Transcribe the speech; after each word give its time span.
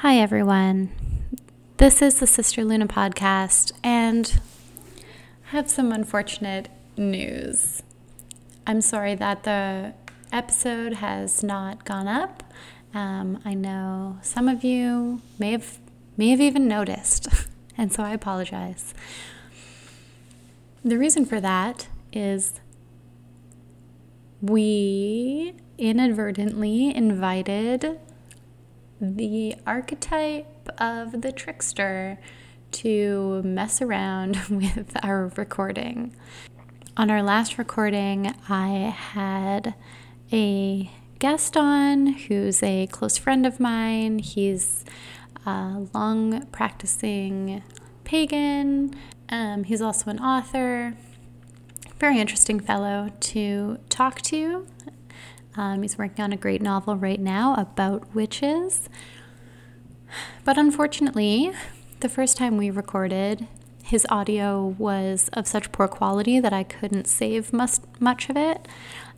Hi, 0.00 0.16
everyone. 0.16 0.88
This 1.76 2.00
is 2.00 2.20
the 2.20 2.26
Sister 2.26 2.64
Luna 2.64 2.86
podcast, 2.86 3.72
and 3.84 4.40
I 5.46 5.50
have 5.50 5.68
some 5.68 5.92
unfortunate 5.92 6.70
news. 6.96 7.82
I'm 8.66 8.80
sorry 8.80 9.14
that 9.16 9.42
the 9.42 9.92
episode 10.32 10.94
has 10.94 11.42
not 11.42 11.84
gone 11.84 12.08
up. 12.08 12.42
Um, 12.94 13.42
I 13.44 13.52
know 13.52 14.16
some 14.22 14.48
of 14.48 14.64
you 14.64 15.20
may 15.38 15.52
have 15.52 15.78
may 16.16 16.30
have 16.30 16.40
even 16.40 16.66
noticed, 16.66 17.28
and 17.76 17.92
so 17.92 18.02
I 18.02 18.12
apologize. 18.12 18.94
The 20.82 20.96
reason 20.96 21.26
for 21.26 21.42
that 21.42 21.88
is 22.10 22.58
we 24.40 25.52
inadvertently 25.76 26.96
invited 26.96 28.00
the 29.00 29.54
archetype 29.66 30.68
of 30.78 31.22
the 31.22 31.32
trickster 31.32 32.18
to 32.72 33.42
mess 33.42 33.80
around 33.80 34.36
with 34.50 34.96
our 35.02 35.32
recording. 35.36 36.14
On 36.96 37.10
our 37.10 37.22
last 37.22 37.56
recording, 37.56 38.34
I 38.48 38.94
had 38.96 39.74
a 40.32 40.90
guest 41.18 41.56
on 41.56 42.08
who's 42.08 42.62
a 42.62 42.86
close 42.88 43.16
friend 43.16 43.46
of 43.46 43.58
mine. 43.58 44.18
He's 44.18 44.84
a 45.46 45.86
long 45.94 46.46
practicing 46.46 47.62
pagan, 48.04 48.94
um, 49.30 49.64
he's 49.64 49.80
also 49.80 50.10
an 50.10 50.18
author. 50.18 50.94
Very 51.98 52.18
interesting 52.18 52.60
fellow 52.60 53.10
to 53.20 53.78
talk 53.88 54.20
to. 54.22 54.66
Um, 55.56 55.82
he's 55.82 55.98
working 55.98 56.22
on 56.24 56.32
a 56.32 56.36
great 56.36 56.62
novel 56.62 56.96
right 56.96 57.20
now 57.20 57.54
about 57.54 58.14
witches. 58.14 58.88
But 60.44 60.58
unfortunately, 60.58 61.52
the 62.00 62.08
first 62.08 62.36
time 62.36 62.56
we 62.56 62.70
recorded, 62.70 63.46
his 63.82 64.06
audio 64.08 64.76
was 64.78 65.28
of 65.32 65.46
such 65.46 65.72
poor 65.72 65.88
quality 65.88 66.38
that 66.40 66.52
I 66.52 66.62
couldn't 66.62 67.06
save 67.06 67.52
much, 67.52 67.78
much 67.98 68.28
of 68.28 68.36
it. 68.36 68.68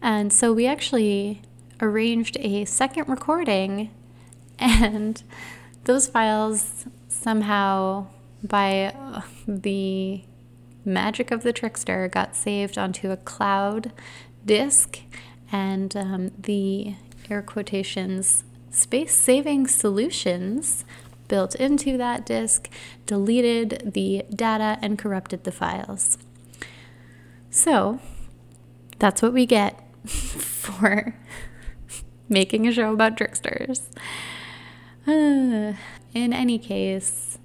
And 0.00 0.32
so 0.32 0.52
we 0.52 0.66
actually 0.66 1.42
arranged 1.80 2.36
a 2.40 2.64
second 2.64 3.08
recording, 3.08 3.90
and 4.58 5.22
those 5.84 6.08
files 6.08 6.86
somehow, 7.08 8.06
by 8.42 8.94
the 9.46 10.22
magic 10.84 11.30
of 11.30 11.42
the 11.42 11.52
trickster, 11.52 12.08
got 12.08 12.34
saved 12.34 12.78
onto 12.78 13.10
a 13.10 13.16
cloud 13.16 13.92
disk, 14.44 15.00
and 15.52 15.94
um, 15.96 16.30
the 16.38 16.94
air 17.30 17.42
quotations 17.42 18.42
space 18.70 19.14
saving 19.14 19.66
solutions 19.66 20.84
built 21.28 21.54
into 21.54 21.96
that 21.96 22.26
disk 22.26 22.68
deleted 23.06 23.92
the 23.94 24.24
data 24.34 24.78
and 24.82 24.98
corrupted 24.98 25.44
the 25.44 25.52
files. 25.52 26.18
So 27.50 28.00
that's 28.98 29.22
what 29.22 29.32
we 29.32 29.46
get 29.46 29.78
for 30.06 31.14
making 32.28 32.66
a 32.66 32.72
show 32.72 32.92
about 32.92 33.16
tricksters. 33.16 33.90
Uh, 35.06 35.74
in 36.14 36.32
any 36.32 36.58
case, 36.58 37.38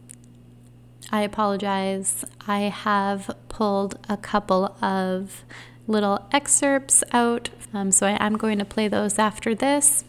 I 1.12 1.22
apologize. 1.22 2.26
I 2.46 2.62
have 2.62 3.36
pulled 3.48 3.98
a 4.10 4.18
couple 4.18 4.76
of 4.82 5.46
little 5.88 6.26
excerpts 6.32 7.04
out, 7.12 7.50
um, 7.74 7.92
so 7.92 8.06
I 8.06 8.24
am 8.24 8.38
going 8.38 8.60
to 8.60 8.66
play 8.66 8.88
those 8.88 9.18
after 9.18 9.56
this. 9.56 10.04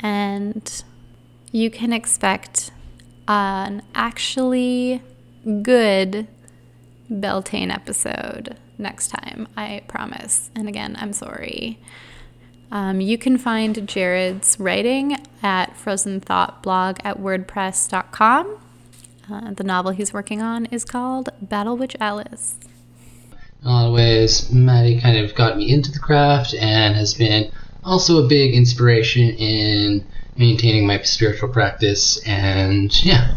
And 0.00 0.82
you 1.52 1.70
can 1.70 1.92
expect 1.92 2.70
an 3.28 3.82
actually 3.94 5.02
good 5.62 6.26
Beltane 7.08 7.70
episode 7.70 8.56
next 8.78 9.08
time, 9.08 9.48
I 9.56 9.82
promise. 9.88 10.50
And 10.54 10.68
again, 10.68 10.96
I'm 10.98 11.12
sorry. 11.12 11.78
Um, 12.72 13.00
you 13.00 13.18
can 13.18 13.36
find 13.36 13.86
Jared's 13.88 14.58
writing 14.60 15.16
at 15.42 15.76
Frozen 15.76 16.20
Thought 16.20 16.62
blog 16.62 16.98
at 17.02 17.18
wordpress.com. 17.18 18.58
Uh, 19.30 19.52
the 19.52 19.64
novel 19.64 19.92
he's 19.92 20.12
working 20.12 20.40
on 20.40 20.66
is 20.66 20.84
called 20.84 21.30
Battle 21.40 21.76
Witch 21.76 21.96
Alice. 22.00 22.58
In 23.62 23.68
a 23.68 23.72
lot 23.72 23.86
of 23.88 23.94
ways, 23.94 24.50
Maddie 24.50 25.00
kind 25.00 25.18
of 25.18 25.34
got 25.34 25.56
me 25.56 25.70
into 25.70 25.92
the 25.92 25.98
craft 25.98 26.54
and 26.54 26.94
has 26.94 27.14
been 27.14 27.50
also 27.84 28.24
a 28.24 28.28
big 28.28 28.54
inspiration 28.54 29.30
in 29.30 30.06
maintaining 30.36 30.86
my 30.86 31.02
spiritual 31.02 31.50
practice. 31.50 32.18
And 32.26 32.90
yeah. 33.04 33.36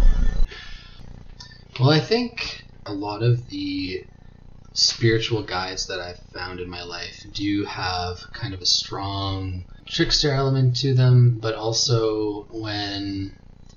Well, 1.80 1.90
I 1.90 2.00
think 2.00 2.66
a 2.86 2.94
lot 2.94 3.24
of 3.24 3.50
the 3.50 4.06
spiritual 4.74 5.44
guides 5.44 5.88
that 5.88 6.00
I've 6.00 6.20
found 6.34 6.60
in 6.60 6.70
my 6.70 6.84
life 6.84 7.26
do 7.34 7.66
have 7.66 8.24
kind 8.34 8.54
of 8.54 8.62
a 8.62 8.66
strong 8.66 9.66
trickster 9.86 10.32
element 10.32 10.78
to 10.78 10.94
them, 10.94 11.38
but 11.40 11.56
also 11.56 12.48
when 12.50 13.36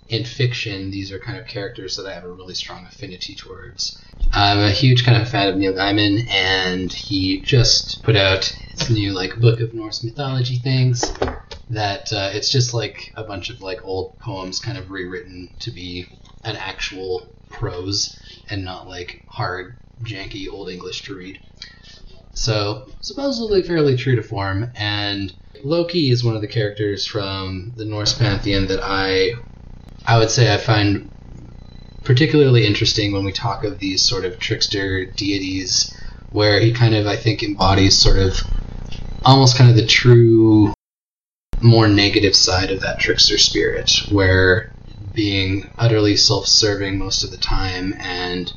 in 0.09 0.25
fiction, 0.25 0.91
these 0.91 1.11
are 1.11 1.19
kind 1.19 1.39
of 1.39 1.47
characters 1.47 1.97
that 1.97 2.07
I 2.07 2.15
have 2.15 2.25
a 2.25 2.31
really 2.31 2.55
strong 2.55 2.87
affinity 2.87 3.35
towards. 3.35 4.01
I'm 4.33 4.59
a 4.59 4.71
huge 4.71 5.05
kind 5.05 5.21
of 5.21 5.29
fan 5.29 5.49
of 5.49 5.57
Neil 5.57 5.73
Gaiman, 5.73 6.29
and 6.31 6.93
he 6.93 7.43
just 7.43 8.03
put 8.03 8.17
out 8.17 8.53
his 8.71 8.91
new 8.91 9.13
like 9.13 9.37
book 9.37 9.61
of 9.61 9.75
Norse 9.75 10.05
mythology 10.05 10.57
things. 10.57 11.13
That 11.71 12.13
uh, 12.13 12.31
it's 12.33 12.51
just 12.51 12.75
like 12.75 13.13
a 13.17 13.25
bunch 13.25 13.51
of 13.51 13.61
like 13.61 13.85
old 13.85 14.19
poems, 14.19 14.61
kind 14.61 14.79
of 14.79 14.91
rewritten 14.91 15.51
to 15.61 15.71
be 15.71 16.07
an 16.45 16.57
actual 16.57 17.27
prose 17.49 18.17
and 18.49 18.65
not 18.65 18.87
like 18.87 19.23
hard, 19.29 19.77
janky 20.03 20.47
old 20.49 20.69
English 20.69 21.03
to 21.05 21.17
read. 21.17 21.41
So 22.35 22.87
supposedly 23.01 23.63
fairly 23.63 23.97
true 23.97 24.15
to 24.15 24.23
form, 24.23 24.71
and 24.77 25.33
Loki 25.65 26.11
is 26.11 26.23
one 26.23 26.37
of 26.37 26.43
the 26.43 26.49
characters 26.49 27.07
from 27.07 27.73
the 27.77 27.85
Norse 27.85 28.17
pantheon 28.17 28.67
that 28.67 28.81
I 28.83 29.33
I 30.07 30.19
would 30.19 30.31
say 30.31 30.53
I 30.53 30.59
find 30.59 31.11
particularly 32.05 32.65
interesting 32.65 33.13
when 33.13 33.25
we 33.25 33.33
talk 33.33 33.65
of 33.65 33.81
these 33.81 34.03
sort 34.03 34.25
of 34.25 34.39
trickster 34.39 35.05
deities, 35.05 35.93
where 36.31 36.61
he 36.61 36.73
kind 36.73 36.95
of, 36.95 37.07
I 37.09 37.17
think, 37.17 37.43
embodies 37.43 37.99
sort 37.99 38.19
of 38.19 38.41
almost 39.25 39.59
kind 39.59 39.69
of 39.69 39.75
the 39.75 39.87
true, 39.87 40.73
more 41.61 41.89
negative 41.89 42.37
side 42.37 42.71
of 42.71 42.81
that 42.83 43.01
trickster 43.01 43.37
spirit, 43.39 43.91
where 44.11 44.73
being 45.13 45.69
utterly 45.77 46.17
self 46.17 46.47
serving 46.47 46.99
most 46.99 47.25
of 47.25 47.33
the 47.33 47.37
time 47.37 47.93
and 47.99 48.53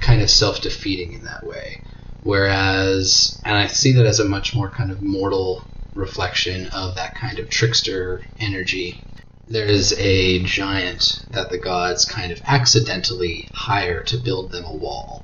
kind 0.00 0.20
of 0.20 0.28
self 0.28 0.60
defeating 0.60 1.14
in 1.14 1.24
that 1.24 1.46
way. 1.46 1.80
Whereas, 2.22 3.40
and 3.44 3.56
I 3.56 3.68
see 3.68 3.92
that 3.92 4.06
as 4.06 4.20
a 4.20 4.24
much 4.24 4.54
more 4.54 4.68
kind 4.68 4.90
of 4.90 5.00
mortal 5.00 5.64
reflection 5.94 6.66
of 6.68 6.96
that 6.96 7.14
kind 7.14 7.38
of 7.38 7.48
trickster 7.48 8.22
energy 8.38 9.02
there 9.46 9.66
is 9.66 9.92
a 9.98 10.42
giant 10.42 11.24
that 11.30 11.50
the 11.50 11.58
gods 11.58 12.04
kind 12.04 12.32
of 12.32 12.40
accidentally 12.46 13.48
hire 13.52 14.02
to 14.04 14.16
build 14.16 14.50
them 14.50 14.64
a 14.64 14.74
wall 14.74 15.22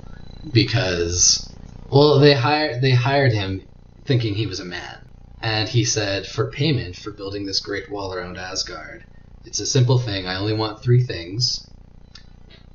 because 0.52 1.52
well 1.90 2.18
they 2.18 2.34
hired 2.34 2.82
they 2.82 2.90
hired 2.90 3.32
him 3.32 3.62
thinking 4.04 4.34
he 4.34 4.46
was 4.46 4.60
a 4.60 4.64
man. 4.64 4.98
And 5.42 5.68
he 5.68 5.84
said 5.84 6.26
for 6.26 6.50
payment 6.50 6.96
for 6.96 7.12
building 7.12 7.46
this 7.46 7.60
great 7.60 7.90
wall 7.90 8.12
around 8.12 8.36
Asgard 8.36 9.04
it's 9.46 9.60
a 9.60 9.66
simple 9.66 9.98
thing. 9.98 10.26
I 10.26 10.36
only 10.36 10.52
want 10.52 10.82
3 10.82 11.02
things. 11.02 11.66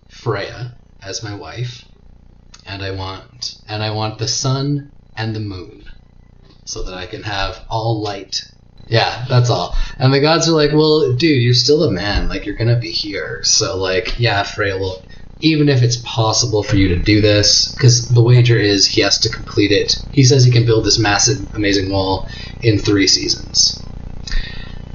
Freya 0.10 0.76
as 1.02 1.22
my 1.22 1.36
wife 1.36 1.86
and 2.66 2.82
I 2.82 2.90
want 2.92 3.58
and 3.68 3.84
I 3.84 3.92
want 3.92 4.18
the 4.18 4.28
sun 4.28 4.92
and 5.16 5.36
the 5.36 5.40
moon 5.40 5.84
so 6.66 6.82
that 6.84 6.96
I 6.96 7.06
can 7.06 7.22
have 7.22 7.64
all 7.70 8.02
light 8.02 8.42
yeah, 8.88 9.25
that's 9.28 9.50
all. 9.50 9.75
And 9.97 10.13
the 10.13 10.19
gods 10.19 10.47
are 10.47 10.53
like, 10.53 10.72
well, 10.72 11.13
dude, 11.13 11.41
you're 11.41 11.53
still 11.53 11.84
a 11.84 11.91
man. 11.91 12.29
Like, 12.29 12.46
you're 12.46 12.56
gonna 12.56 12.79
be 12.79 12.91
here. 12.91 13.44
So, 13.44 13.78
like, 13.78 14.20
yeah, 14.20 14.43
Freya 14.43 14.78
will. 14.78 15.02
Even 15.41 15.67
if 15.67 15.84
it's 15.84 15.97
possible 15.97 16.64
for 16.64 16.78
you 16.78 16.87
to 16.87 16.96
do 16.96 17.20
this, 17.20 17.73
because 17.73 18.08
the 18.08 18.23
wager 18.23 18.58
is 18.58 18.87
he 18.87 19.02
has 19.02 19.20
to 19.20 19.29
complete 19.29 19.72
it. 19.72 20.02
He 20.14 20.23
says 20.23 20.46
he 20.46 20.52
can 20.52 20.66
build 20.66 20.85
this 20.85 20.97
massive, 20.97 21.53
amazing 21.53 21.91
wall 21.91 22.29
in 22.61 22.79
three 22.79 23.05
seasons. 23.05 23.84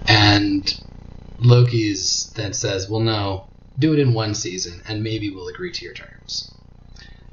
And 0.09 0.73
Loki's 1.41 2.33
then 2.37 2.55
says, 2.55 2.89
well, 2.89 3.01
no, 3.01 3.49
do 3.79 3.93
it 3.93 3.99
in 3.99 4.15
one 4.15 4.35
season, 4.35 4.81
and 4.89 5.05
maybe 5.05 5.29
we'll 5.29 5.49
agree 5.49 5.73
to 5.73 5.85
your 5.85 5.95
terms. 5.95 6.51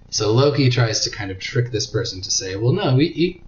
So 0.10 0.34
Loki 0.34 0.70
tries 0.70 1.00
to 1.02 1.10
kind 1.10 1.32
of 1.32 1.40
trick 1.40 1.72
this 1.72 1.88
person 1.88 2.22
to 2.22 2.30
say, 2.30 2.58
well, 2.58 2.74
no, 2.74 2.96
we, 2.96 3.08
he, 3.08 3.42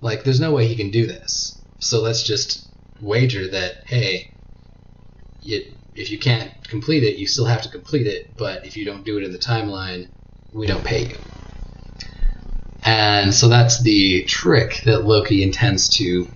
like, 0.00 0.24
there's 0.24 0.40
no 0.40 0.52
way 0.52 0.66
he 0.66 0.76
can 0.76 0.90
do 0.90 1.06
this 1.06 1.62
so 1.78 2.00
let's 2.00 2.22
just 2.22 2.68
wager 3.00 3.48
that 3.48 3.86
hey, 3.86 4.30
you, 5.42 5.72
if 5.94 6.10
you 6.10 6.18
can't 6.18 6.52
complete 6.68 7.04
it, 7.04 7.16
you 7.16 7.26
still 7.26 7.44
have 7.44 7.62
to 7.62 7.68
complete 7.68 8.06
it. 8.06 8.36
But 8.36 8.64
if 8.64 8.76
you 8.76 8.84
don't 8.84 9.04
do 9.04 9.18
it 9.18 9.24
in 9.24 9.32
the 9.32 9.38
timeline, 9.38 10.08
we 10.52 10.66
don't 10.66 10.84
pay 10.84 11.06
you. 11.08 11.16
And 12.84 13.34
so 13.34 13.48
that's 13.48 13.82
the 13.82 14.24
trick 14.24 14.82
that 14.84 15.04
Loki 15.04 15.42
intends 15.42 15.88
to 15.90 16.28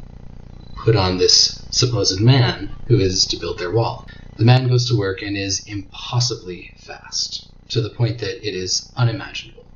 put 0.76 0.96
on 0.96 1.18
this 1.18 1.66
supposed 1.70 2.20
man 2.20 2.74
who 2.86 2.98
is 2.98 3.26
to 3.26 3.36
build 3.36 3.58
their 3.58 3.70
wall. 3.70 4.06
The 4.36 4.44
man 4.44 4.68
goes 4.68 4.88
to 4.88 4.96
work 4.96 5.20
and 5.22 5.36
is 5.36 5.64
impossibly 5.66 6.72
fast, 6.78 7.50
to 7.70 7.80
the 7.80 7.90
point 7.90 8.18
that 8.18 8.46
it 8.46 8.54
is 8.54 8.90
unimaginable. 8.96 9.66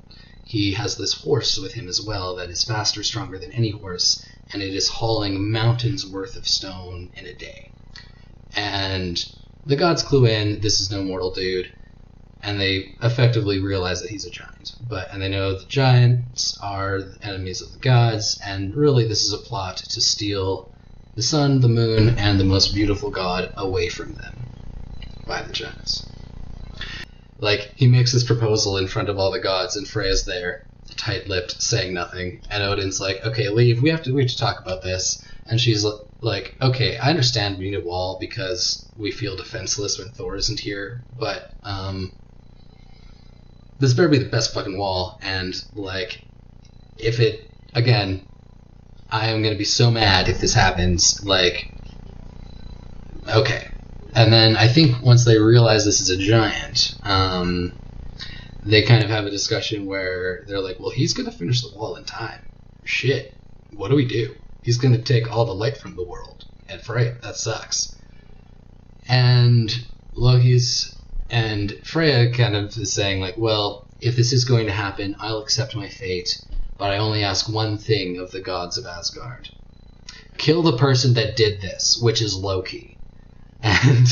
He 0.44 0.72
has 0.72 0.96
this 0.96 1.12
horse 1.12 1.58
with 1.58 1.74
him 1.74 1.88
as 1.88 2.00
well 2.00 2.36
that 2.36 2.50
is 2.50 2.64
faster, 2.64 3.02
stronger 3.02 3.38
than 3.38 3.52
any 3.52 3.70
horse, 3.70 4.24
and 4.52 4.62
it 4.62 4.74
is 4.74 4.88
hauling 4.88 5.50
mountains 5.50 6.06
worth 6.06 6.36
of 6.36 6.46
stone 6.46 7.10
in 7.16 7.26
a 7.26 7.34
day. 7.34 7.70
And 8.54 9.24
the 9.64 9.76
gods 9.76 10.02
clue 10.02 10.26
in 10.26 10.60
this 10.60 10.80
is 10.80 10.90
no 10.90 11.02
mortal 11.02 11.30
dude, 11.30 11.72
and 12.42 12.60
they 12.60 12.94
effectively 13.02 13.60
realize 13.60 14.02
that 14.02 14.10
he's 14.10 14.26
a 14.26 14.30
giant. 14.30 14.74
But 14.88 15.12
and 15.12 15.22
they 15.22 15.28
know 15.28 15.58
the 15.58 15.64
giants 15.66 16.58
are 16.62 17.00
enemies 17.22 17.62
of 17.62 17.72
the 17.72 17.78
gods, 17.78 18.40
and 18.44 18.74
really 18.74 19.06
this 19.06 19.24
is 19.24 19.32
a 19.32 19.38
plot 19.38 19.78
to 19.78 20.00
steal 20.00 20.72
the 21.14 21.22
sun, 21.22 21.60
the 21.60 21.68
moon, 21.68 22.18
and 22.18 22.38
the 22.38 22.44
most 22.44 22.74
beautiful 22.74 23.10
god 23.10 23.52
away 23.56 23.88
from 23.88 24.14
them 24.14 24.34
by 25.26 25.42
the 25.42 25.52
giants. 25.52 26.08
Like 27.38 27.72
he 27.76 27.86
makes 27.86 28.12
this 28.12 28.24
proposal 28.24 28.76
in 28.78 28.86
front 28.86 29.08
of 29.08 29.18
all 29.18 29.30
the 29.30 29.40
gods, 29.40 29.76
and 29.76 29.86
Freya's 29.86 30.24
there, 30.24 30.64
tight-lipped, 30.96 31.60
saying 31.62 31.94
nothing. 31.94 32.40
And 32.50 32.62
Odin's 32.62 33.00
like, 33.00 33.24
"Okay, 33.24 33.48
leave. 33.48 33.82
We 33.82 33.90
have 33.90 34.02
to 34.04 34.12
we 34.12 34.22
have 34.22 34.30
to 34.30 34.36
talk 34.36 34.60
about 34.60 34.82
this." 34.82 35.24
And 35.46 35.60
she's 35.60 35.84
like, 36.20 36.54
"Okay, 36.60 36.96
I 36.96 37.10
understand 37.10 37.58
we 37.58 37.70
need 37.70 37.76
a 37.76 37.80
wall 37.80 38.18
because 38.20 38.88
we 38.96 39.10
feel 39.10 39.36
defenseless 39.36 39.98
when 39.98 40.08
Thor 40.10 40.36
isn't 40.36 40.60
here, 40.60 41.02
but 41.18 41.52
um, 41.62 42.12
this 43.78 43.94
better 43.94 44.08
be 44.08 44.18
the 44.18 44.28
best 44.28 44.54
fucking 44.54 44.78
wall." 44.78 45.18
And 45.22 45.54
like, 45.74 46.22
if 46.98 47.20
it 47.20 47.50
again, 47.74 48.26
I 49.10 49.28
am 49.28 49.42
gonna 49.42 49.56
be 49.56 49.64
so 49.64 49.90
mad 49.90 50.28
if 50.28 50.40
this 50.40 50.54
happens. 50.54 51.24
Like, 51.24 51.72
okay. 53.28 53.68
And 54.14 54.32
then 54.32 54.56
I 54.56 54.68
think 54.68 55.02
once 55.02 55.24
they 55.24 55.38
realize 55.38 55.84
this 55.84 56.00
is 56.00 56.10
a 56.10 56.18
giant, 56.18 56.96
um, 57.02 57.72
they 58.62 58.82
kind 58.82 59.02
of 59.02 59.10
have 59.10 59.26
a 59.26 59.30
discussion 59.30 59.86
where 59.86 60.44
they're 60.46 60.60
like, 60.60 60.78
well, 60.78 60.90
he's 60.90 61.14
going 61.14 61.30
to 61.30 61.36
finish 61.36 61.62
the 61.62 61.76
wall 61.76 61.96
in 61.96 62.04
time. 62.04 62.40
Shit. 62.84 63.34
What 63.74 63.88
do 63.88 63.96
we 63.96 64.06
do? 64.06 64.34
He's 64.62 64.78
going 64.78 64.94
to 64.94 65.02
take 65.02 65.30
all 65.30 65.44
the 65.44 65.54
light 65.54 65.76
from 65.76 65.96
the 65.96 66.04
world. 66.04 66.44
And 66.68 66.80
Freya, 66.80 67.16
that 67.22 67.36
sucks. 67.36 67.96
And 69.08 69.74
Loki's 70.14 70.96
and 71.30 71.72
Freya 71.84 72.32
kind 72.32 72.54
of 72.54 72.76
is 72.76 72.92
saying, 72.92 73.20
like, 73.20 73.36
well, 73.36 73.86
if 74.00 74.16
this 74.16 74.32
is 74.32 74.44
going 74.44 74.66
to 74.66 74.72
happen, 74.72 75.16
I'll 75.18 75.38
accept 75.38 75.74
my 75.74 75.88
fate, 75.88 76.44
but 76.78 76.90
I 76.90 76.98
only 76.98 77.24
ask 77.24 77.48
one 77.48 77.78
thing 77.78 78.18
of 78.18 78.30
the 78.30 78.40
gods 78.40 78.78
of 78.78 78.86
Asgard 78.86 79.48
kill 80.42 80.62
the 80.62 80.76
person 80.76 81.14
that 81.14 81.36
did 81.36 81.60
this, 81.60 81.98
which 82.02 82.20
is 82.20 82.36
Loki. 82.36 82.98
And 83.64 84.08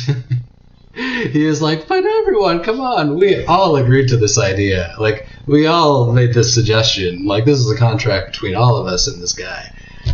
he 0.95 1.45
is 1.45 1.63
like, 1.63 1.87
but 1.87 2.05
everyone, 2.05 2.65
come 2.65 2.81
on. 2.81 3.17
We 3.17 3.45
all 3.45 3.77
agreed 3.77 4.09
to 4.09 4.17
this 4.17 4.39
idea. 4.39 4.95
Like, 4.99 5.29
we 5.47 5.67
all 5.67 6.13
made 6.13 6.35
this 6.35 6.53
suggestion. 6.53 7.27
Like, 7.27 7.45
this 7.45 7.59
is 7.59 7.71
a 7.71 7.77
contract 7.77 8.33
between 8.33 8.57
all 8.57 8.77
of 8.77 8.87
us 8.87 9.07
and 9.07 9.23
this 9.23 9.33
guy. 9.33 9.65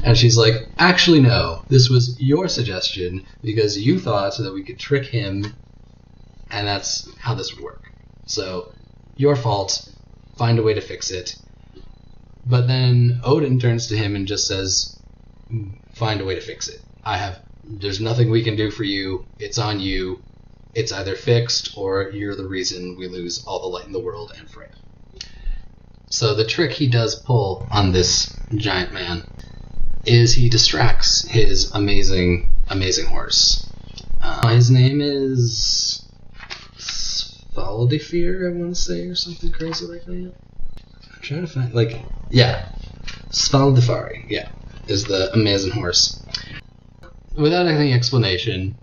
And 0.05 0.17
she's 0.17 0.37
like, 0.37 0.69
actually, 0.79 1.21
no. 1.21 1.63
This 1.69 1.89
was 1.89 2.21
your 2.21 2.49
suggestion 2.49 3.25
because 3.43 3.79
you 3.79 3.99
thought 3.99 4.37
that 4.37 4.53
we 4.53 4.65
could 4.65 4.79
trick 4.79 5.07
him, 5.07 5.55
and 6.51 6.67
that's 6.67 7.09
how 7.19 7.35
this 7.35 7.55
would 7.55 7.65
work. 7.65 7.91
So, 8.27 8.73
your 9.17 9.37
fault. 9.37 9.89
Find 10.37 10.59
a 10.59 10.63
way 10.63 10.75
to 10.75 10.83
fix 10.83 11.11
it. 11.11 11.37
But 12.45 12.67
then 12.67 13.21
Odin 13.25 13.59
turns 13.59 13.87
to 13.87 13.97
him 13.97 14.15
and 14.15 14.27
just 14.27 14.47
says, 14.47 15.01
hmm, 15.49 15.71
find 15.95 16.21
a 16.21 16.27
way 16.27 16.35
to 16.35 16.43
fix 16.43 16.69
it. 16.69 16.83
I 17.03 17.17
have 17.17 17.41
there's 17.69 18.01
nothing 18.01 18.31
we 18.31 18.45
can 18.45 18.57
do 18.57 18.71
for 18.71 18.85
you. 18.85 19.27
It's 19.39 19.59
on 19.59 19.81
you. 19.81 20.23
It's 20.77 20.93
either 20.93 21.17
fixed 21.17 21.73
or 21.75 22.11
you're 22.11 22.37
the 22.37 22.47
reason 22.47 22.97
we 22.99 23.09
lose 23.09 23.43
all 23.47 23.63
the 23.63 23.67
light 23.67 23.87
in 23.87 23.93
the 23.93 23.99
world 23.99 24.33
and 24.39 24.49
Freya. 24.49 24.69
So 26.11 26.35
the 26.35 26.45
trick 26.45 26.71
he 26.71 26.87
does 26.87 27.17
pull 27.17 27.67
on 27.73 27.93
this 27.93 28.39
giant 28.55 28.93
man 28.93 29.27
is 30.05 30.35
he 30.35 30.51
distracts 30.51 31.27
his 31.27 31.71
amazing, 31.73 32.51
amazing 32.69 33.07
horse. 33.07 33.67
Uh, 34.21 34.49
his 34.49 34.71
name 34.71 35.01
is 35.01 36.07
Svaldifir, 36.77 38.47
I 38.47 38.59
want 38.59 38.75
to 38.75 38.81
say, 38.81 39.09
or 39.09 39.15
something 39.15 39.51
crazy 39.53 39.87
like 39.87 40.05
that. 40.05 40.35
I'm 41.15 41.23
trying 41.23 41.41
to 41.41 41.47
find, 41.47 41.73
like, 41.73 42.03
yeah, 42.29 42.69
Svaldifari, 43.31 44.27
yeah, 44.29 44.51
is 44.89 45.05
the 45.05 45.33
amazing 45.33 45.73
horse 45.73 46.23
without 47.37 47.67
any 47.67 47.93
explanation, 47.93 48.77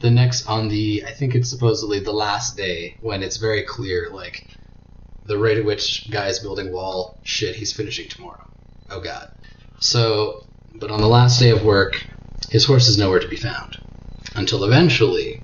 the 0.00 0.10
next 0.10 0.46
on 0.46 0.68
the 0.68 1.04
I 1.06 1.12
think 1.12 1.34
it's 1.34 1.48
supposedly 1.48 2.00
the 2.00 2.12
last 2.12 2.56
day 2.56 2.96
when 3.00 3.22
it's 3.22 3.36
very 3.36 3.62
clear 3.62 4.08
like 4.10 4.46
the 5.26 5.38
rate 5.38 5.58
at 5.58 5.64
which 5.64 6.10
guy 6.10 6.26
is 6.26 6.40
building 6.40 6.72
wall, 6.72 7.18
shit, 7.22 7.54
he's 7.54 7.72
finishing 7.72 8.08
tomorrow. 8.08 8.44
Oh 8.90 9.00
god. 9.00 9.30
So, 9.78 10.46
but 10.74 10.90
on 10.90 11.00
the 11.00 11.08
last 11.08 11.38
day 11.38 11.50
of 11.50 11.64
work, 11.64 12.04
his 12.50 12.64
horse 12.64 12.88
is 12.88 12.98
nowhere 12.98 13.20
to 13.20 13.28
be 13.28 13.36
found 13.36 13.78
until 14.34 14.64
eventually 14.64 15.42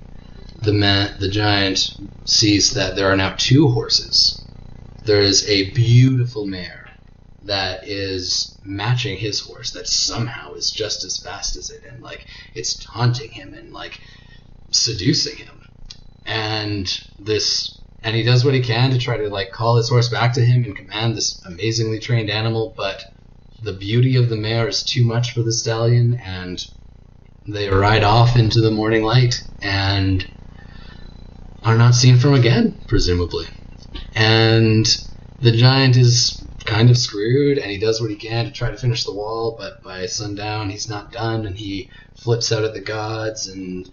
the 0.61 0.73
man, 0.73 1.15
the 1.19 1.29
giant 1.29 1.95
sees 2.25 2.73
that 2.73 2.95
there 2.95 3.09
are 3.09 3.15
now 3.15 3.35
two 3.37 3.69
horses. 3.69 4.43
There 5.05 5.21
is 5.21 5.47
a 5.47 5.71
beautiful 5.71 6.45
mare 6.45 6.89
that 7.43 7.87
is 7.87 8.57
matching 8.65 9.17
his 9.17 9.39
horse 9.39 9.71
that 9.71 9.87
somehow 9.87 10.53
is 10.53 10.69
just 10.69 11.05
as 11.05 11.17
fast 11.17 11.55
as 11.55 11.69
it 11.69 11.81
and 11.89 12.03
like 12.03 12.25
it's 12.53 12.73
taunting 12.73 13.31
him 13.31 13.53
and 13.53 13.71
like 13.71 14.01
seducing 14.71 15.37
him. 15.37 15.61
And 16.25 16.91
this 17.19 17.79
and 18.03 18.15
he 18.15 18.23
does 18.23 18.45
what 18.45 18.53
he 18.53 18.61
can 18.61 18.91
to 18.91 18.97
try 18.97 19.17
to 19.17 19.29
like 19.29 19.51
call 19.51 19.77
his 19.77 19.89
horse 19.89 20.09
back 20.09 20.33
to 20.33 20.45
him 20.45 20.63
and 20.63 20.75
command 20.75 21.15
this 21.15 21.43
amazingly 21.45 21.99
trained 21.99 22.29
animal 22.29 22.73
but 22.77 23.03
the 23.63 23.73
beauty 23.73 24.15
of 24.15 24.29
the 24.29 24.35
mare 24.35 24.67
is 24.67 24.83
too 24.83 25.03
much 25.03 25.33
for 25.33 25.41
the 25.41 25.51
stallion 25.51 26.13
and 26.23 26.67
they 27.47 27.69
ride 27.69 28.03
off 28.03 28.37
into 28.37 28.61
the 28.61 28.71
morning 28.71 29.03
light 29.03 29.41
and 29.61 30.29
are 31.63 31.77
not 31.77 31.95
seen 31.95 32.17
from 32.17 32.33
again 32.33 32.79
presumably. 32.87 33.47
And 34.15 34.85
the 35.41 35.51
giant 35.51 35.97
is 35.97 36.43
kind 36.65 36.89
of 36.89 36.97
screwed 36.97 37.57
and 37.57 37.71
he 37.71 37.77
does 37.77 38.01
what 38.01 38.09
he 38.09 38.15
can 38.15 38.45
to 38.45 38.51
try 38.51 38.69
to 38.69 38.77
finish 38.77 39.05
the 39.05 39.13
wall, 39.13 39.55
but 39.57 39.81
by 39.81 40.05
sundown 40.05 40.69
he's 40.69 40.89
not 40.89 41.11
done 41.11 41.45
and 41.45 41.57
he 41.57 41.89
flips 42.15 42.51
out 42.51 42.63
at 42.63 42.73
the 42.73 42.81
gods 42.81 43.47
and 43.47 43.89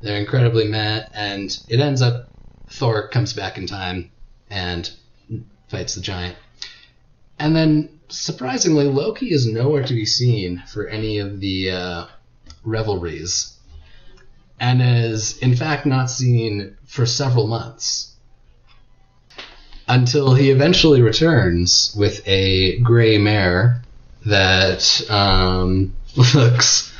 they're 0.00 0.18
incredibly 0.18 0.66
mad 0.66 1.10
and 1.14 1.58
it 1.68 1.80
ends 1.80 2.02
up 2.02 2.28
Thor 2.68 3.08
comes 3.08 3.32
back 3.32 3.58
in 3.58 3.66
time 3.66 4.10
and 4.50 4.90
fights 5.68 5.94
the 5.94 6.00
giant. 6.00 6.36
And 7.38 7.54
then 7.54 8.00
surprisingly 8.08 8.84
Loki 8.84 9.32
is 9.32 9.46
nowhere 9.46 9.84
to 9.84 9.94
be 9.94 10.06
seen 10.06 10.62
for 10.68 10.86
any 10.86 11.18
of 11.18 11.40
the 11.40 11.70
uh, 11.70 12.06
revelries 12.64 13.56
and 14.58 14.80
is 14.80 15.38
in 15.38 15.54
fact 15.54 15.86
not 15.86 16.10
seen 16.10 16.76
for 16.86 17.04
several 17.04 17.46
months 17.46 18.14
until 19.88 20.34
he 20.34 20.50
eventually 20.50 21.02
returns 21.02 21.94
with 21.96 22.26
a 22.26 22.78
gray 22.80 23.18
mare 23.18 23.82
that 24.24 25.08
um, 25.10 25.94
looks 26.34 26.92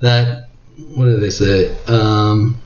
that 0.00 0.43
what 0.76 1.06
did 1.06 1.20
they 1.20 1.30
say? 1.30 1.76
Um, 1.86 2.60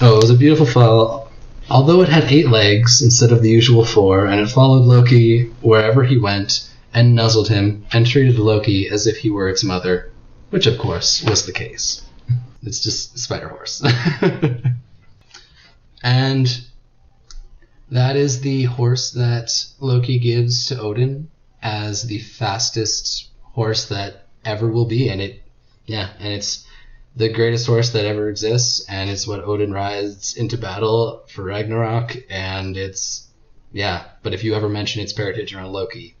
oh, 0.00 0.16
it 0.16 0.22
was 0.22 0.30
a 0.30 0.36
beautiful 0.36 0.66
fall. 0.66 1.30
Although 1.70 2.02
it 2.02 2.08
had 2.08 2.24
eight 2.24 2.48
legs 2.48 3.02
instead 3.02 3.32
of 3.32 3.42
the 3.42 3.50
usual 3.50 3.84
four, 3.84 4.26
and 4.26 4.40
it 4.40 4.50
followed 4.50 4.84
Loki 4.84 5.44
wherever 5.60 6.04
he 6.04 6.18
went 6.18 6.68
and 6.92 7.14
nuzzled 7.14 7.48
him 7.48 7.86
and 7.92 8.06
treated 8.06 8.38
Loki 8.38 8.88
as 8.88 9.06
if 9.06 9.18
he 9.18 9.30
were 9.30 9.48
its 9.48 9.64
mother, 9.64 10.10
which 10.50 10.66
of 10.66 10.78
course 10.78 11.22
was 11.22 11.46
the 11.46 11.52
case. 11.52 12.02
It's 12.64 12.78
just 12.78 13.18
Spider 13.18 13.48
Horse. 13.48 13.82
and 16.04 16.60
that 17.90 18.14
is 18.14 18.40
the 18.40 18.62
horse 18.64 19.10
that 19.10 19.66
Loki 19.80 20.20
gives 20.20 20.66
to 20.66 20.80
Odin 20.80 21.28
as 21.60 22.04
the 22.04 22.20
fastest 22.20 23.30
horse 23.42 23.86
that 23.86 24.28
ever 24.44 24.68
will 24.68 24.84
be, 24.84 25.08
and 25.08 25.20
it, 25.20 25.42
yeah, 25.86 26.10
and 26.20 26.32
it's 26.32 26.64
the 27.16 27.28
greatest 27.28 27.66
horse 27.66 27.90
that 27.90 28.04
ever 28.04 28.28
exists, 28.28 28.84
and 28.88 29.10
it's 29.10 29.26
what 29.26 29.44
Odin 29.44 29.72
rides 29.72 30.36
into 30.36 30.56
battle 30.56 31.24
for 31.28 31.42
Ragnarok, 31.42 32.16
and 32.30 32.76
it's, 32.76 33.28
yeah. 33.72 34.04
But 34.22 34.34
if 34.34 34.44
you 34.44 34.54
ever 34.54 34.68
mention 34.68 35.02
its 35.02 35.12
parentage 35.12 35.54
around 35.54 35.72
Loki, 35.72 36.16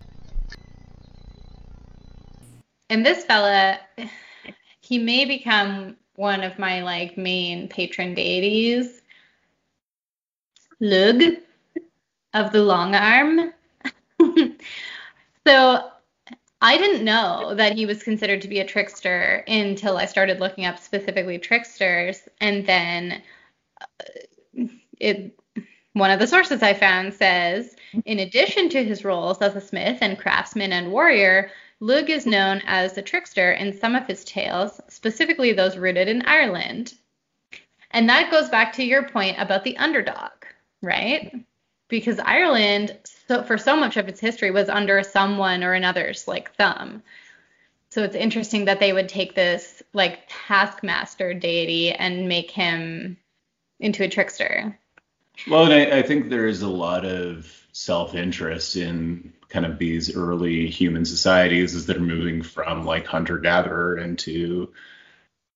and 2.90 3.06
this 3.06 3.24
fella, 3.24 3.78
he 4.80 4.98
may 4.98 5.24
become 5.24 5.96
one 6.16 6.42
of 6.42 6.58
my 6.58 6.82
like 6.82 7.16
main 7.16 7.68
patron 7.68 8.14
deities. 8.14 9.00
Lugh 10.78 11.36
of 12.34 12.52
the 12.52 12.62
long 12.62 12.94
arm. 12.94 13.52
so 15.46 15.91
I 16.62 16.78
didn't 16.78 17.04
know 17.04 17.54
that 17.56 17.74
he 17.74 17.86
was 17.86 18.04
considered 18.04 18.40
to 18.42 18.48
be 18.48 18.60
a 18.60 18.64
trickster 18.64 19.44
until 19.48 19.98
I 19.98 20.06
started 20.06 20.38
looking 20.38 20.64
up 20.64 20.78
specifically 20.78 21.36
tricksters. 21.36 22.28
And 22.40 22.64
then 22.64 23.20
uh, 23.80 24.66
it 25.00 25.36
one 25.94 26.10
of 26.10 26.20
the 26.20 26.26
sources 26.26 26.62
I 26.62 26.72
found 26.72 27.12
says, 27.12 27.76
in 28.06 28.20
addition 28.20 28.68
to 28.70 28.84
his 28.84 29.04
roles 29.04 29.42
as 29.42 29.56
a 29.56 29.60
smith 29.60 29.98
and 30.00 30.18
craftsman 30.18 30.72
and 30.72 30.90
warrior, 30.90 31.50
Lugh 31.80 32.08
is 32.08 32.26
known 32.26 32.62
as 32.64 32.94
the 32.94 33.02
trickster 33.02 33.52
in 33.52 33.78
some 33.78 33.94
of 33.94 34.06
his 34.06 34.24
tales, 34.24 34.80
specifically 34.88 35.52
those 35.52 35.76
rooted 35.76 36.08
in 36.08 36.22
Ireland. 36.22 36.94
And 37.90 38.08
that 38.08 38.30
goes 38.30 38.48
back 38.48 38.72
to 38.74 38.84
your 38.84 39.02
point 39.08 39.36
about 39.38 39.64
the 39.64 39.76
underdog, 39.76 40.30
right? 40.80 41.34
Because 41.88 42.18
Ireland, 42.20 42.96
so 43.28 43.42
for 43.42 43.58
so 43.58 43.76
much 43.76 43.96
of 43.96 44.08
its 44.08 44.20
history, 44.20 44.50
was 44.50 44.68
under 44.68 45.02
someone 45.02 45.64
or 45.64 45.72
another's 45.72 46.26
like 46.26 46.54
thumb. 46.54 47.02
So 47.90 48.02
it's 48.02 48.16
interesting 48.16 48.64
that 48.66 48.80
they 48.80 48.92
would 48.92 49.08
take 49.08 49.34
this 49.34 49.82
like 49.92 50.20
taskmaster 50.28 51.34
deity 51.34 51.92
and 51.92 52.28
make 52.28 52.50
him 52.50 53.18
into 53.80 54.04
a 54.04 54.08
trickster. 54.08 54.78
Well, 55.50 55.64
and 55.64 55.74
I, 55.74 55.98
I 55.98 56.02
think 56.02 56.28
there 56.28 56.46
is 56.46 56.62
a 56.62 56.68
lot 56.68 57.04
of 57.04 57.50
self-interest 57.72 58.76
in 58.76 59.32
kind 59.48 59.66
of 59.66 59.78
these 59.78 60.14
early 60.16 60.68
human 60.68 61.04
societies 61.04 61.74
as 61.74 61.86
they're 61.86 61.98
moving 61.98 62.42
from 62.42 62.84
like 62.84 63.06
hunter-gatherer 63.06 63.98
into 63.98 64.72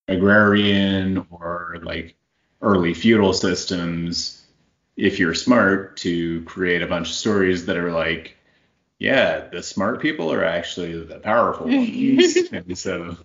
agrarian 0.08 1.26
or 1.30 1.78
like 1.82 2.14
early 2.62 2.94
feudal 2.94 3.32
systems 3.32 4.35
if 4.96 5.18
you're 5.18 5.34
smart 5.34 5.96
to 5.98 6.42
create 6.42 6.82
a 6.82 6.86
bunch 6.86 7.08
of 7.08 7.14
stories 7.14 7.66
that 7.66 7.76
are 7.76 7.92
like 7.92 8.36
yeah 8.98 9.48
the 9.48 9.62
smart 9.62 10.00
people 10.00 10.32
are 10.32 10.44
actually 10.44 11.04
the 11.04 11.18
powerful 11.18 11.66
ones 11.66 12.36
and 12.52 12.78
so 12.78 13.16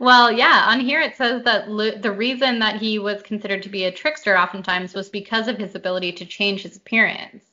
Well, 0.00 0.32
yeah, 0.32 0.66
on 0.68 0.80
here 0.80 1.00
it 1.00 1.16
says 1.16 1.44
that 1.44 1.70
Lu- 1.70 1.98
the 1.98 2.12
reason 2.12 2.58
that 2.58 2.80
he 2.80 2.98
was 2.98 3.22
considered 3.22 3.62
to 3.62 3.68
be 3.68 3.84
a 3.84 3.92
trickster 3.92 4.36
oftentimes 4.36 4.94
was 4.94 5.08
because 5.08 5.48
of 5.48 5.58
his 5.58 5.74
ability 5.74 6.12
to 6.12 6.26
change 6.26 6.62
his 6.62 6.76
appearance. 6.76 7.44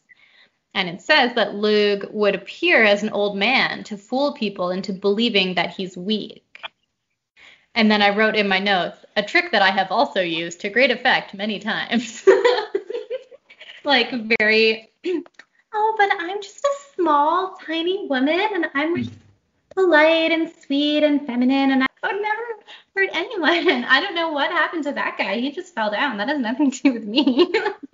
And 0.73 0.89
it 0.89 1.01
says 1.01 1.35
that 1.35 1.53
Lugh 1.53 2.07
would 2.11 2.33
appear 2.33 2.83
as 2.83 3.03
an 3.03 3.11
old 3.11 3.37
man 3.37 3.83
to 3.85 3.97
fool 3.97 4.33
people 4.33 4.71
into 4.71 4.91
believing 4.93 5.53
that 5.53 5.75
he's 5.75 5.95
weak. 5.95 6.61
And 7.75 7.89
then 7.89 8.01
I 8.01 8.15
wrote 8.15 8.35
in 8.35 8.47
my 8.47 8.59
notes, 8.59 8.97
a 9.15 9.23
trick 9.23 9.51
that 9.51 9.61
I 9.61 9.69
have 9.69 9.91
also 9.91 10.21
used 10.21 10.61
to 10.61 10.69
great 10.69 10.91
effect 10.91 11.33
many 11.33 11.59
times. 11.59 12.27
like 13.85 14.11
very, 14.39 14.91
oh, 15.73 15.95
but 15.97 16.09
I'm 16.19 16.41
just 16.41 16.63
a 16.63 16.95
small, 16.95 17.55
tiny 17.65 18.07
woman 18.07 18.39
and 18.53 18.67
I'm 18.73 18.93
like 18.93 19.07
polite 19.75 20.31
and 20.31 20.51
sweet 20.61 21.03
and 21.03 21.25
feminine 21.25 21.71
and 21.71 21.83
I 21.83 21.87
would 22.03 22.21
never 22.21 22.41
hurt 22.95 23.09
anyone. 23.13 23.83
I 23.89 23.99
don't 23.99 24.15
know 24.15 24.31
what 24.31 24.51
happened 24.51 24.83
to 24.85 24.91
that 24.93 25.17
guy. 25.17 25.37
He 25.37 25.51
just 25.51 25.73
fell 25.73 25.91
down. 25.91 26.17
That 26.17 26.29
has 26.29 26.39
nothing 26.39 26.71
to 26.71 26.83
do 26.83 26.93
with 26.93 27.05
me. 27.05 27.51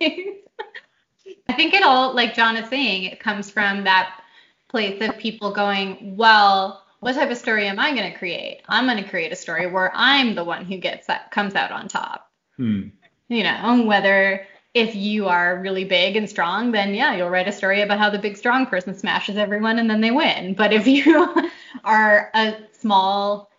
I 1.48 1.52
think 1.54 1.74
it 1.74 1.82
all, 1.82 2.14
like 2.14 2.34
John 2.34 2.56
is 2.56 2.68
saying, 2.68 3.04
it 3.04 3.20
comes 3.20 3.50
from 3.50 3.84
that 3.84 4.22
place 4.68 5.00
of 5.00 5.18
people 5.18 5.52
going, 5.52 6.16
well, 6.16 6.84
what 7.00 7.14
type 7.14 7.30
of 7.30 7.36
story 7.36 7.66
am 7.66 7.78
I 7.78 7.94
going 7.94 8.10
to 8.12 8.18
create? 8.18 8.62
I'm 8.68 8.86
going 8.86 9.02
to 9.02 9.08
create 9.08 9.32
a 9.32 9.36
story 9.36 9.66
where 9.66 9.90
I'm 9.94 10.34
the 10.34 10.44
one 10.44 10.64
who 10.64 10.76
gets 10.76 11.06
that 11.06 11.30
comes 11.30 11.54
out 11.54 11.72
on 11.72 11.88
top. 11.88 12.30
hmm. 12.56 12.88
You 13.28 13.44
know, 13.44 13.84
whether 13.84 14.46
if 14.74 14.94
you 14.94 15.26
are 15.26 15.58
really 15.60 15.84
big 15.84 16.16
and 16.16 16.28
strong, 16.28 16.70
then 16.72 16.94
yeah, 16.94 17.14
you'll 17.14 17.30
write 17.30 17.48
a 17.48 17.52
story 17.52 17.82
about 17.82 17.98
how 17.98 18.10
the 18.10 18.18
big 18.18 18.36
strong 18.36 18.66
person 18.66 18.94
smashes 18.94 19.36
everyone 19.36 19.78
and 19.78 19.90
then 19.90 20.00
they 20.00 20.10
win. 20.10 20.54
But 20.60 20.72
if 20.72 20.86
you 20.86 21.50
are 21.84 22.30
a 22.34 22.56
small 22.72 23.50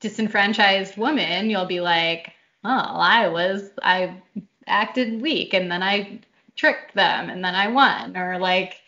disenfranchised 0.00 0.96
woman, 0.96 1.50
you'll 1.50 1.66
be 1.66 1.80
like, 1.80 2.32
oh, 2.64 2.70
I 2.70 3.28
was, 3.28 3.70
I 3.82 4.20
acted 4.66 5.20
weak 5.20 5.54
and 5.54 5.70
then 5.70 5.82
I 5.82 6.20
tricked 6.56 6.94
them 6.94 7.30
and 7.30 7.44
then 7.44 7.54
I 7.54 7.68
won. 7.68 8.16
Or 8.16 8.38
like, 8.38 8.80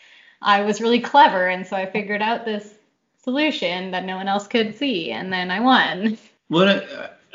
I 0.42 0.62
was 0.62 0.80
really 0.80 1.00
clever 1.00 1.46
and 1.48 1.66
so 1.66 1.76
I 1.76 1.86
figured 1.86 2.22
out 2.22 2.44
this 2.44 2.74
solution 3.22 3.90
that 3.92 4.04
no 4.04 4.16
one 4.16 4.28
else 4.28 4.46
could 4.48 4.76
see 4.76 5.10
and 5.10 5.32
then 5.32 5.50
I 5.50 5.60
won. 5.60 6.18
Well, 6.50 6.80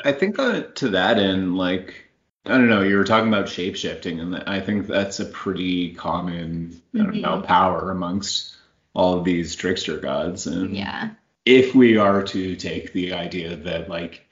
I, 0.04 0.10
think 0.10 0.40
uh, 0.40 0.62
to 0.62 0.88
that 0.88 1.18
end, 1.18 1.56
like 1.56 2.04
I 2.46 2.50
don't 2.58 2.68
know, 2.68 2.82
you 2.82 2.96
were 2.96 3.04
talking 3.04 3.28
about 3.28 3.48
shape 3.48 3.74
shifting, 3.74 4.20
and 4.20 4.36
I 4.36 4.60
think 4.60 4.86
that's 4.86 5.18
a 5.20 5.24
pretty 5.24 5.94
common 5.94 6.80
I 6.94 6.98
don't 6.98 7.20
know 7.22 7.38
Mhm. 7.38 7.44
power 7.46 7.90
amongst 7.90 8.54
all 8.94 9.18
of 9.18 9.24
these 9.24 9.56
trickster 9.56 9.96
gods. 9.98 10.46
And 10.46 10.76
Yeah. 10.76 11.10
if 11.46 11.74
we 11.74 11.96
are 11.96 12.22
to 12.22 12.54
take 12.56 12.92
the 12.92 13.14
idea 13.14 13.56
that 13.56 13.88
like 13.88 14.26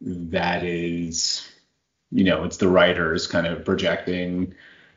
that 0.00 0.64
is, 0.64 1.46
you 2.10 2.24
know, 2.24 2.44
it's 2.44 2.56
the 2.56 2.68
writers 2.68 3.26
kind 3.26 3.46
of 3.46 3.64
projecting 3.64 4.54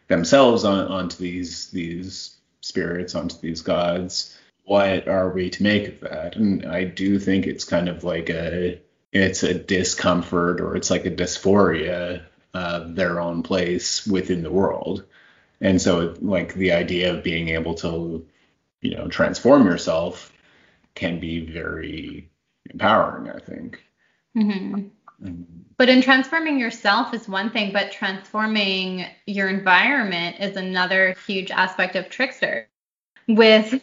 themselves 0.08 0.64
on, 0.64 0.88
onto 0.88 1.18
these 1.18 1.70
these 1.72 2.38
spirits, 2.62 3.14
onto 3.14 3.36
these 3.42 3.62
gods. 3.62 4.38
What 4.64 5.08
are 5.10 5.30
we 5.30 5.50
to 5.50 5.64
make 5.64 5.88
of 5.90 6.00
that? 6.10 6.38
And 6.38 6.66
I 6.66 6.86
do 6.86 7.20
think 7.20 7.46
it's 7.46 7.66
kind 7.66 7.90
of 7.90 8.04
like 8.06 8.30
a 8.30 8.80
it's 9.12 9.44
a 9.44 9.54
discomfort 9.54 10.60
or 10.62 10.76
it's 10.76 10.90
like 10.90 11.06
a 11.06 11.12
dysphoria 11.12 12.22
of 12.54 12.96
their 12.96 13.20
own 13.20 13.44
place 13.44 14.06
within 14.06 14.44
the 14.44 14.52
world. 14.52 15.06
And 15.62 15.82
so 15.82 16.16
like 16.22 16.54
the 16.54 16.72
idea 16.74 17.14
of 17.14 17.24
being 17.24 17.50
able 17.50 17.74
to, 17.76 18.26
you 18.82 18.96
know, 18.96 19.08
transform 19.08 19.66
yourself 19.66 20.32
can 20.96 21.20
be 21.20 21.40
very 21.40 22.30
empowering, 22.70 23.30
I 23.30 23.40
think. 23.40 23.84
hmm 24.34 24.88
Mm. 25.24 25.46
But 25.78 25.90
in 25.90 26.02
transforming 26.02 26.60
yourself 26.60 27.14
is 27.14 27.28
one 27.28 27.50
thing, 27.50 27.72
but 27.72 27.92
transforming 27.92 29.06
your 29.26 29.50
environment 29.50 30.38
is 30.40 30.58
another 30.58 31.16
huge 31.26 31.52
aspect 31.52 31.96
of 31.96 32.10
Trickster. 32.10 32.68
With 33.28 33.82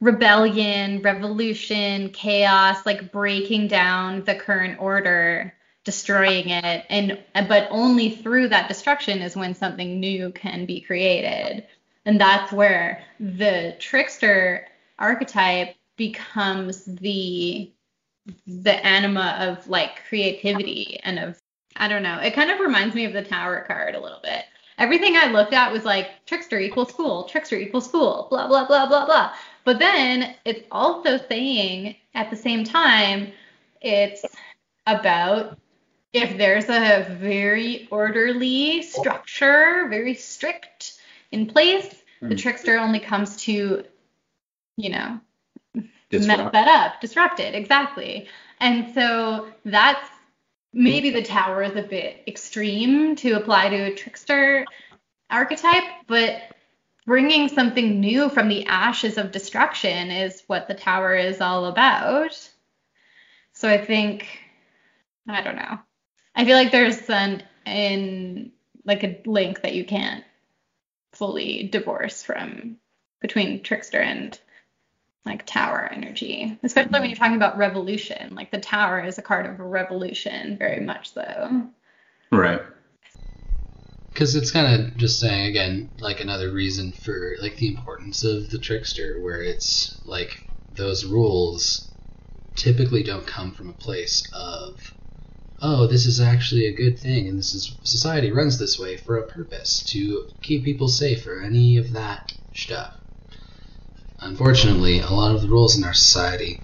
rebellion, 0.00 1.00
revolution, 1.02 2.10
chaos, 2.10 2.84
like 2.84 3.12
breaking 3.12 3.68
down 3.68 4.24
the 4.24 4.34
current 4.34 4.80
order, 4.80 5.54
destroying 5.84 6.48
it, 6.50 6.84
and 6.88 7.18
but 7.48 7.68
only 7.70 8.10
through 8.10 8.48
that 8.48 8.68
destruction 8.68 9.20
is 9.20 9.36
when 9.36 9.54
something 9.54 9.98
new 9.98 10.30
can 10.32 10.66
be 10.66 10.80
created. 10.80 11.66
And 12.04 12.20
that's 12.20 12.52
where 12.52 13.02
the 13.20 13.76
trickster 13.78 14.66
archetype 14.98 15.76
becomes 15.96 16.84
the 16.84 17.70
the 18.46 18.86
anima 18.86 19.36
of 19.40 19.68
like 19.68 20.04
creativity 20.08 21.00
and 21.02 21.18
of 21.18 21.40
I 21.76 21.88
don't 21.88 22.02
know. 22.02 22.18
It 22.18 22.34
kind 22.34 22.50
of 22.50 22.60
reminds 22.60 22.94
me 22.94 23.04
of 23.04 23.12
the 23.12 23.24
tower 23.24 23.64
card 23.66 23.94
a 23.94 24.00
little 24.00 24.20
bit. 24.22 24.44
Everything 24.78 25.16
I 25.16 25.30
looked 25.30 25.52
at 25.52 25.72
was 25.72 25.84
like 25.84 26.24
trickster 26.26 26.58
equals 26.58 26.92
fool, 26.92 27.24
trickster 27.24 27.56
equals 27.56 27.88
fool, 27.88 28.26
blah 28.30 28.46
blah 28.46 28.66
blah 28.66 28.86
blah 28.86 29.06
blah. 29.06 29.32
But 29.64 29.78
then 29.78 30.34
it's 30.44 30.66
also 30.70 31.18
saying 31.28 31.96
at 32.14 32.30
the 32.30 32.36
same 32.36 32.64
time 32.64 33.32
it's 33.80 34.24
about 34.86 35.58
if 36.12 36.36
there's 36.36 36.68
a 36.68 37.06
very 37.18 37.88
orderly 37.90 38.82
structure, 38.82 39.86
very 39.88 40.14
strict 40.14 41.00
in 41.30 41.46
place, 41.46 41.88
the 42.20 42.34
Mm. 42.34 42.38
trickster 42.38 42.78
only 42.78 43.00
comes 43.00 43.36
to, 43.44 43.84
you 44.76 44.90
know, 44.90 45.20
mess 45.74 46.52
that 46.52 46.68
up, 46.68 47.00
disrupt 47.00 47.40
it, 47.40 47.54
exactly. 47.54 48.28
And 48.60 48.94
so 48.94 49.52
that's 49.64 50.08
maybe 50.72 51.10
the 51.10 51.22
tower 51.22 51.62
is 51.62 51.76
a 51.76 51.82
bit 51.82 52.22
extreme 52.26 53.16
to 53.16 53.32
apply 53.32 53.70
to 53.70 53.76
a 53.76 53.94
trickster 53.94 54.66
archetype, 55.30 55.84
but 56.06 56.42
bringing 57.06 57.48
something 57.48 58.00
new 58.00 58.28
from 58.28 58.48
the 58.48 58.66
ashes 58.66 59.18
of 59.18 59.32
destruction 59.32 60.10
is 60.10 60.42
what 60.46 60.68
the 60.68 60.74
tower 60.74 61.14
is 61.14 61.40
all 61.40 61.66
about. 61.66 62.50
So 63.54 63.68
I 63.68 63.78
think, 63.78 64.28
I 65.28 65.42
don't 65.42 65.56
know. 65.56 65.78
I 66.34 66.44
feel 66.44 66.56
like 66.56 66.72
there's 66.72 67.08
an 67.10 67.42
in 67.66 68.52
like 68.84 69.04
a 69.04 69.20
link 69.26 69.62
that 69.62 69.74
you 69.74 69.84
can't 69.84 70.24
fully 71.12 71.68
divorce 71.68 72.22
from 72.22 72.78
between 73.20 73.62
trickster 73.62 74.00
and 74.00 74.38
like 75.24 75.46
tower 75.46 75.88
energy, 75.92 76.58
especially 76.64 76.98
when 76.98 77.10
you're 77.10 77.16
talking 77.16 77.36
about 77.36 77.56
revolution. 77.56 78.34
Like 78.34 78.50
the 78.50 78.58
tower 78.58 79.04
is 79.04 79.18
a 79.18 79.22
card 79.22 79.46
of 79.46 79.60
a 79.60 79.64
revolution, 79.64 80.58
very 80.58 80.80
much 80.80 81.12
so. 81.12 81.68
Right. 82.32 82.60
because 84.12 84.34
it's 84.34 84.50
kind 84.50 84.74
of 84.74 84.96
just 84.96 85.20
saying 85.20 85.46
again 85.46 85.90
like 86.00 86.20
another 86.20 86.50
reason 86.50 86.92
for 86.92 87.36
like 87.40 87.56
the 87.56 87.68
importance 87.68 88.24
of 88.24 88.50
the 88.50 88.58
trickster 88.58 89.20
where 89.20 89.42
it's 89.42 90.00
like 90.06 90.48
those 90.74 91.04
rules 91.04 91.90
typically 92.56 93.02
don't 93.02 93.26
come 93.26 93.52
from 93.52 93.68
a 93.68 93.74
place 93.74 94.26
of 94.32 94.94
oh 95.62 95.86
this 95.86 96.04
is 96.04 96.20
actually 96.20 96.66
a 96.66 96.74
good 96.74 96.98
thing 96.98 97.28
and 97.28 97.38
this 97.38 97.54
is 97.54 97.76
society 97.82 98.30
runs 98.30 98.58
this 98.58 98.78
way 98.78 98.96
for 98.96 99.16
a 99.16 99.26
purpose 99.26 99.82
to 99.84 100.28
keep 100.42 100.64
people 100.64 100.88
safe 100.88 101.26
or 101.26 101.40
any 101.40 101.78
of 101.78 101.92
that 101.92 102.32
stuff 102.54 102.94
unfortunately 104.20 104.98
a 105.00 105.10
lot 105.10 105.34
of 105.34 105.40
the 105.40 105.48
rules 105.48 105.76
in 105.76 105.84
our 105.84 105.94
society 105.94 106.60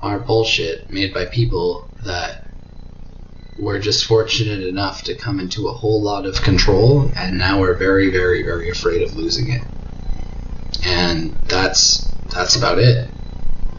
are 0.00 0.18
bullshit 0.18 0.90
made 0.90 1.12
by 1.12 1.24
people 1.24 1.88
that 2.04 2.46
we're 3.58 3.78
just 3.78 4.04
fortunate 4.04 4.66
enough 4.66 5.02
to 5.02 5.14
come 5.14 5.40
into 5.40 5.68
a 5.68 5.72
whole 5.72 6.02
lot 6.02 6.26
of 6.26 6.42
control, 6.42 7.10
and 7.16 7.38
now 7.38 7.60
we're 7.60 7.74
very, 7.74 8.10
very, 8.10 8.42
very 8.42 8.70
afraid 8.70 9.02
of 9.02 9.16
losing 9.16 9.50
it. 9.50 9.62
And 10.84 11.32
that's 11.48 12.06
that's 12.32 12.56
about 12.56 12.78
it. 12.78 13.08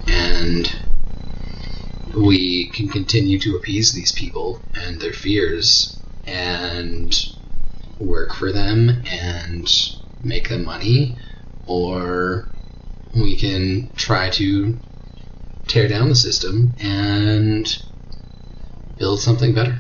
And 0.08 0.87
we 2.16 2.72
can 2.72 2.88
continue 2.88 3.40
to 3.40 3.56
appease 3.56 3.94
these 3.94 4.12
people 4.12 4.62
and 4.76 5.00
their 5.00 5.14
fears 5.14 6.00
and 6.26 7.14
work 8.00 8.34
for 8.34 8.52
them 8.52 9.04
and 9.10 9.68
make 10.24 10.50
them 10.50 10.66
money, 10.66 11.18
or 11.68 12.48
we 13.16 13.36
can 13.36 13.90
try 13.96 14.30
to 14.30 14.78
tear 15.68 15.88
down 15.88 16.10
the 16.10 16.16
system 16.16 16.74
and 16.80 17.78
build 18.98 19.20
something 19.20 19.54
better. 19.54 19.80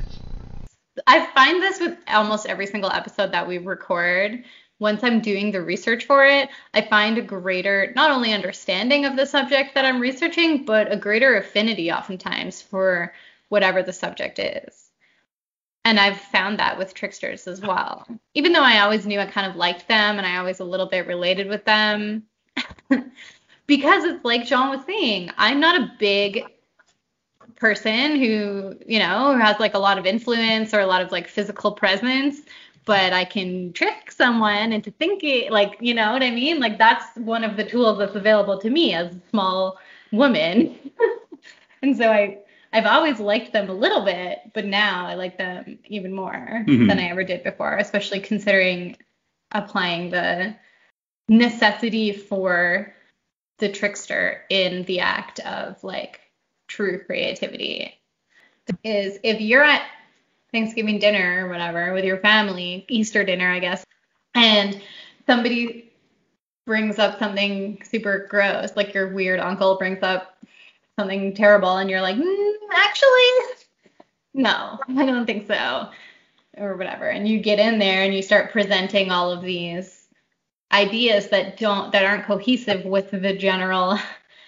I 1.05 1.25
find 1.27 1.61
this 1.61 1.79
with 1.79 1.97
almost 2.07 2.47
every 2.47 2.65
single 2.65 2.91
episode 2.91 3.31
that 3.31 3.47
we 3.47 3.57
record. 3.59 4.43
Once 4.79 5.03
I'm 5.03 5.21
doing 5.21 5.51
the 5.51 5.61
research 5.61 6.05
for 6.05 6.25
it, 6.25 6.49
I 6.73 6.81
find 6.81 7.17
a 7.17 7.21
greater, 7.21 7.91
not 7.95 8.11
only 8.11 8.33
understanding 8.33 9.05
of 9.05 9.15
the 9.15 9.25
subject 9.25 9.73
that 9.73 9.85
I'm 9.85 9.99
researching, 9.99 10.65
but 10.65 10.91
a 10.91 10.97
greater 10.97 11.37
affinity 11.37 11.91
oftentimes 11.91 12.61
for 12.61 13.13
whatever 13.49 13.81
the 13.81 13.93
subject 13.93 14.39
is. 14.39 14.91
And 15.83 15.99
I've 15.99 16.19
found 16.19 16.59
that 16.59 16.77
with 16.77 16.93
tricksters 16.93 17.47
as 17.47 17.61
well. 17.61 18.05
Even 18.33 18.51
though 18.51 18.63
I 18.63 18.79
always 18.79 19.07
knew 19.07 19.19
I 19.19 19.25
kind 19.25 19.49
of 19.49 19.55
liked 19.55 19.87
them 19.87 20.17
and 20.17 20.27
I 20.27 20.37
always 20.37 20.59
a 20.59 20.65
little 20.65 20.87
bit 20.87 21.07
related 21.07 21.47
with 21.47 21.63
them. 21.63 22.23
because 23.67 24.03
it's 24.03 24.25
like 24.25 24.45
John 24.45 24.69
was 24.69 24.85
saying, 24.85 25.31
I'm 25.37 25.59
not 25.59 25.81
a 25.81 25.91
big 25.97 26.43
person 27.55 28.17
who, 28.17 28.77
you 28.85 28.99
know, 28.99 29.33
who 29.33 29.39
has 29.39 29.59
like 29.59 29.73
a 29.73 29.79
lot 29.79 29.97
of 29.97 30.05
influence 30.05 30.73
or 30.73 30.81
a 30.81 30.85
lot 30.85 31.01
of 31.01 31.11
like 31.11 31.27
physical 31.27 31.71
presence, 31.71 32.41
but 32.87 33.11
I 33.11 33.25
can 33.25 33.73
trick 33.73 34.11
someone 34.11 34.71
into 34.71 34.91
thinking 34.91 35.51
like, 35.51 35.77
you 35.81 35.93
know 35.93 36.13
what 36.13 36.23
I 36.23 36.31
mean? 36.31 36.61
Like 36.61 36.77
that's 36.77 37.05
one 37.17 37.43
of 37.43 37.57
the 37.57 37.65
tools 37.65 37.99
that's 37.99 38.15
available 38.15 38.57
to 38.59 38.69
me 38.69 38.93
as 38.93 39.13
a 39.13 39.21
small 39.29 39.77
woman. 40.13 40.79
and 41.81 41.95
so 41.97 42.09
I 42.09 42.39
I've 42.71 42.85
always 42.85 43.19
liked 43.19 43.53
them 43.53 43.69
a 43.69 43.73
little 43.73 44.05
bit, 44.05 44.39
but 44.53 44.65
now 44.65 45.05
I 45.05 45.15
like 45.15 45.37
them 45.37 45.79
even 45.85 46.13
more 46.13 46.31
mm-hmm. 46.33 46.87
than 46.87 46.99
I 46.99 47.09
ever 47.09 47.23
did 47.23 47.43
before, 47.43 47.75
especially 47.77 48.21
considering 48.21 48.97
applying 49.51 50.09
the 50.09 50.55
necessity 51.27 52.13
for 52.13 52.93
the 53.59 53.69
trickster 53.69 54.43
in 54.49 54.83
the 54.83 55.01
act 55.01 55.39
of 55.41 55.83
like 55.83 56.21
true 56.67 57.03
creativity. 57.03 57.93
Is 58.83 59.19
if 59.23 59.41
you're 59.41 59.63
at 59.63 59.85
Thanksgiving 60.57 60.97
dinner 60.97 61.45
or 61.45 61.49
whatever 61.49 61.93
with 61.93 62.03
your 62.03 62.17
family, 62.17 62.83
Easter 62.89 63.23
dinner, 63.23 63.51
I 63.51 63.59
guess, 63.59 63.85
and 64.33 64.81
somebody 65.27 65.91
brings 66.65 66.97
up 66.97 67.19
something 67.19 67.79
super 67.87 68.25
gross, 68.27 68.75
like 68.75 68.91
your 68.95 69.13
weird 69.13 69.39
uncle 69.39 69.77
brings 69.77 70.01
up 70.01 70.35
something 70.97 71.35
terrible 71.35 71.77
and 71.77 71.91
you're 71.91 72.01
like, 72.01 72.15
mm, 72.15 72.53
actually, 72.73 73.55
no, 74.33 74.79
I 74.97 75.05
don't 75.05 75.27
think 75.27 75.45
so, 75.45 75.89
or 76.57 76.75
whatever. 76.75 77.07
And 77.07 77.27
you 77.27 77.39
get 77.39 77.59
in 77.59 77.77
there 77.77 78.01
and 78.01 78.15
you 78.15 78.23
start 78.23 78.51
presenting 78.51 79.11
all 79.11 79.31
of 79.31 79.43
these 79.43 80.07
ideas 80.71 81.29
that 81.29 81.57
don't 81.57 81.91
that 81.91 82.03
aren't 82.03 82.25
cohesive 82.25 82.83
with 82.83 83.11
the 83.11 83.37
general 83.37 83.99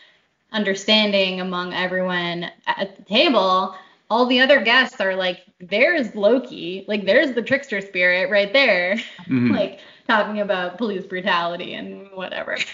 understanding 0.52 1.40
among 1.40 1.72
everyone 1.76 2.50
at 2.66 2.98
the 2.98 3.04
table 3.04 3.76
all 4.10 4.26
the 4.26 4.40
other 4.40 4.62
guests 4.62 5.00
are 5.00 5.16
like 5.16 5.42
there's 5.60 6.16
loki. 6.16 6.86
Like 6.88 7.06
there's 7.06 7.34
the 7.34 7.42
trickster 7.42 7.82
spirit 7.82 8.30
right 8.30 8.52
there. 8.52 8.96
Mm-hmm. 9.28 9.52
like 9.56 9.80
talking 10.08 10.42
about 10.42 10.78
police 10.78 11.06
brutality 11.06 11.74
and 11.74 12.10
whatever. 12.14 12.58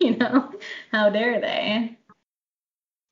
You 0.00 0.16
know 0.16 0.52
how 0.92 1.10
dare 1.10 1.40
they? 1.40 1.98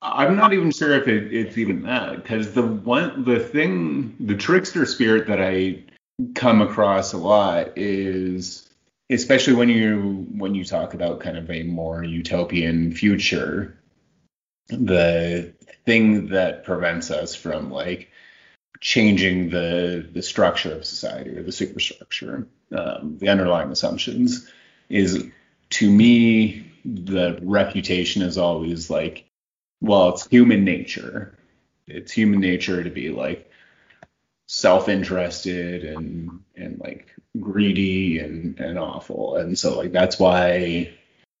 I'm 0.01 0.37
not 0.37 0.53
even 0.53 0.71
sure 0.71 0.93
if 0.93 1.09
it, 1.09 1.33
it's 1.33 1.57
even 1.57 1.81
that 1.81 2.23
because 2.23 2.53
the 2.53 2.65
one 2.65 3.25
the 3.25 3.41
thing 3.41 4.15
the 4.21 4.35
trickster 4.35 4.85
spirit 4.85 5.27
that 5.27 5.41
I 5.41 5.83
come 6.33 6.61
across 6.61 7.11
a 7.11 7.17
lot 7.17 7.73
is 7.75 8.69
especially 9.09 9.53
when 9.53 9.67
you 9.67 10.25
when 10.37 10.55
you 10.55 10.63
talk 10.63 10.93
about 10.93 11.19
kind 11.19 11.37
of 11.37 11.51
a 11.51 11.63
more 11.63 12.05
utopian 12.05 12.93
future 12.93 13.77
the 14.69 15.53
thing 15.87 16.27
that 16.27 16.63
prevents 16.63 17.09
us 17.09 17.33
from 17.33 17.71
like 17.71 18.11
changing 18.79 19.49
the 19.49 20.07
the 20.13 20.21
structure 20.21 20.73
of 20.73 20.85
society 20.85 21.31
or 21.35 21.41
the 21.41 21.51
superstructure 21.51 22.47
um, 22.77 23.17
the 23.17 23.29
underlying 23.29 23.71
assumptions 23.71 24.47
is 24.89 25.25
to 25.71 25.89
me 25.89 26.71
the 26.85 27.39
reputation 27.41 28.21
is 28.21 28.37
always 28.37 28.89
like 28.89 29.27
well, 29.81 30.09
it's 30.09 30.27
human 30.27 30.63
nature. 30.63 31.37
It's 31.87 32.11
human 32.11 32.39
nature 32.39 32.83
to 32.83 32.89
be 32.89 33.09
like 33.09 33.49
self-interested 34.47 35.83
and 35.83 36.41
and 36.55 36.79
like 36.79 37.09
greedy 37.39 38.19
and 38.19 38.59
and 38.59 38.79
awful. 38.79 39.37
And 39.37 39.57
so 39.57 39.77
like 39.77 39.91
that's 39.91 40.19
why 40.19 40.93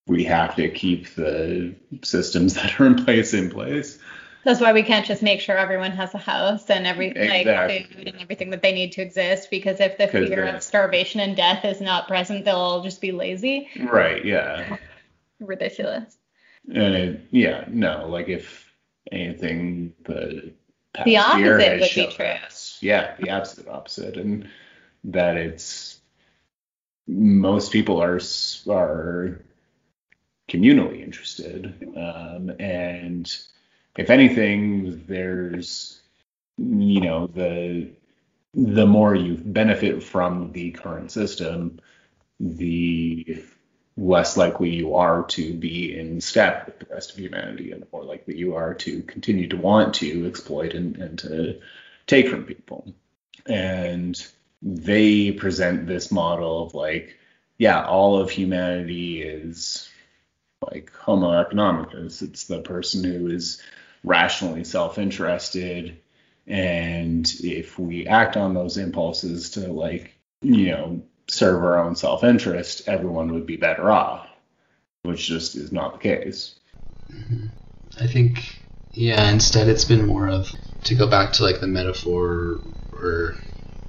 we 0.07 0.23
have 0.25 0.55
to 0.55 0.69
keep 0.69 1.13
the 1.15 1.75
systems 2.03 2.53
that 2.55 2.79
are 2.79 2.85
in 2.85 3.03
place 3.03 3.33
in 3.33 3.49
place. 3.49 3.99
That's 4.47 4.61
why 4.61 4.71
we 4.71 4.81
can't 4.81 5.05
just 5.05 5.21
make 5.21 5.41
sure 5.41 5.57
everyone 5.57 5.91
has 5.91 6.13
a 6.13 6.17
house 6.17 6.69
and 6.69 6.87
every 6.87 7.07
exactly. 7.07 7.79
like 7.79 7.91
food 7.91 8.07
and 8.07 8.21
everything 8.21 8.49
that 8.51 8.61
they 8.61 8.71
need 8.71 8.93
to 8.93 9.01
exist 9.01 9.51
because 9.51 9.81
if 9.81 9.97
the 9.97 10.07
fear 10.07 10.45
of 10.45 10.63
starvation 10.63 11.19
and 11.19 11.35
death 11.35 11.65
is 11.65 11.81
not 11.81 12.07
present, 12.07 12.45
they'll 12.45 12.55
all 12.55 12.81
just 12.81 13.01
be 13.01 13.11
lazy. 13.11 13.67
Right, 13.77 14.23
yeah. 14.23 14.77
Ridiculous. 15.41 16.15
And 16.73 16.95
it, 16.95 17.27
yeah, 17.31 17.65
no, 17.67 18.07
like 18.07 18.29
if 18.29 18.73
anything, 19.11 19.91
the 20.05 20.53
the 21.03 21.17
opposite 21.17 21.81
would 21.81 21.89
be 21.93 22.15
true. 22.15 22.25
Us, 22.25 22.77
yeah, 22.79 23.15
the 23.19 23.31
absolute 23.31 23.67
opposite, 23.67 24.15
and 24.15 24.49
that 25.03 25.35
it's 25.35 25.99
most 27.05 27.73
people 27.73 28.01
are 28.01 28.21
are 28.69 29.41
communally 30.47 31.03
interested, 31.03 31.93
um, 31.97 32.49
and 32.61 33.37
if 33.97 34.09
anything, 34.09 35.03
there's 35.07 35.99
you 36.57 37.01
know 37.01 37.27
the 37.27 37.89
the 38.53 38.85
more 38.85 39.13
you 39.13 39.35
benefit 39.35 40.01
from 40.01 40.51
the 40.51 40.71
current 40.71 41.11
system, 41.11 41.79
the 42.39 43.43
less 43.97 44.37
likely 44.37 44.69
you 44.69 44.95
are 44.95 45.23
to 45.23 45.53
be 45.53 45.97
in 45.97 46.21
step 46.21 46.67
with 46.67 46.79
the 46.79 46.93
rest 46.93 47.11
of 47.11 47.19
humanity 47.19 47.71
and 47.71 47.81
the 47.81 47.87
more 47.91 48.03
likely 48.03 48.37
you 48.37 48.55
are 48.55 48.73
to 48.75 49.01
continue 49.03 49.47
to 49.47 49.57
want 49.57 49.95
to 49.95 50.27
exploit 50.27 50.73
and, 50.73 50.97
and 50.97 51.17
to 51.19 51.59
take 52.05 52.27
from 52.29 52.43
people. 52.43 52.93
And 53.47 54.15
they 54.61 55.31
present 55.31 55.87
this 55.87 56.11
model 56.11 56.63
of 56.63 56.75
like, 56.75 57.17
yeah, 57.57 57.83
all 57.85 58.19
of 58.19 58.29
humanity 58.29 59.23
is 59.23 59.89
like 60.61 60.91
Homo 60.93 61.43
economicus. 61.43 62.21
It's 62.21 62.45
the 62.45 62.61
person 62.61 63.03
who 63.03 63.27
is 63.27 63.61
rationally 64.07 64.63
self 64.63 64.97
interested. 64.97 65.97
And 66.47 67.29
if 67.41 67.77
we 67.77 68.07
act 68.07 68.37
on 68.37 68.53
those 68.53 68.77
impulses 68.77 69.51
to 69.51 69.67
like, 69.71 70.13
you 70.41 70.71
know, 70.71 71.01
serve 71.27 71.63
our 71.63 71.79
own 71.79 71.95
self 71.95 72.23
interest, 72.23 72.87
everyone 72.87 73.33
would 73.33 73.45
be 73.45 73.57
better 73.57 73.91
off, 73.91 74.27
which 75.03 75.27
just 75.27 75.55
is 75.55 75.71
not 75.71 75.93
the 75.93 75.99
case. 75.99 76.55
Mm-hmm. 77.11 77.47
I 77.99 78.07
think, 78.07 78.61
yeah, 78.91 79.29
instead 79.29 79.67
it's 79.67 79.85
been 79.85 80.05
more 80.05 80.29
of, 80.29 80.51
to 80.85 80.95
go 80.95 81.09
back 81.09 81.33
to 81.33 81.43
like 81.43 81.59
the 81.59 81.67
metaphor 81.67 82.61
or 82.93 83.35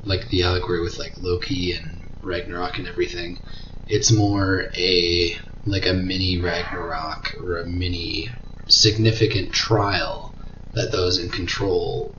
like 0.04 0.28
the 0.30 0.42
allegory 0.42 0.80
with 0.80 0.98
like 0.98 1.12
Loki 1.20 1.72
and 1.72 2.02
Ragnarok 2.22 2.78
and 2.78 2.88
everything, 2.88 3.38
it's 3.86 4.10
more 4.10 4.64
a 4.76 5.36
like 5.66 5.86
a 5.86 5.92
mini 5.92 6.40
Ragnarok 6.40 7.36
or 7.40 7.58
a 7.58 7.66
mini 7.66 8.30
significant 8.68 9.52
trial 9.52 10.34
that 10.74 10.92
those 10.92 11.18
in 11.18 11.30
control 11.30 12.14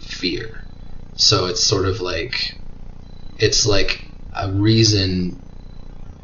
fear. 0.00 0.64
So 1.16 1.46
it's 1.46 1.62
sort 1.62 1.86
of 1.86 2.00
like 2.00 2.56
it's 3.38 3.66
like 3.66 4.04
a 4.34 4.50
reason 4.50 5.40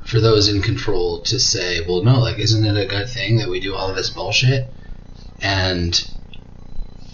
for 0.05 0.21
those 0.21 0.49
in 0.49 0.63
control 0.63 1.21
to 1.21 1.39
say, 1.39 1.87
well, 1.87 2.03
no, 2.03 2.19
like, 2.19 2.39
isn't 2.39 2.65
it 2.65 2.77
a 2.77 2.87
good 2.87 3.09
thing 3.09 3.39
that 3.39 3.49
we 3.49 3.61
do 3.61 3.75
all 3.75 3.89
of 3.91 3.97
this 3.97 4.11
bullshit? 4.11 4.67
And 5.41 5.95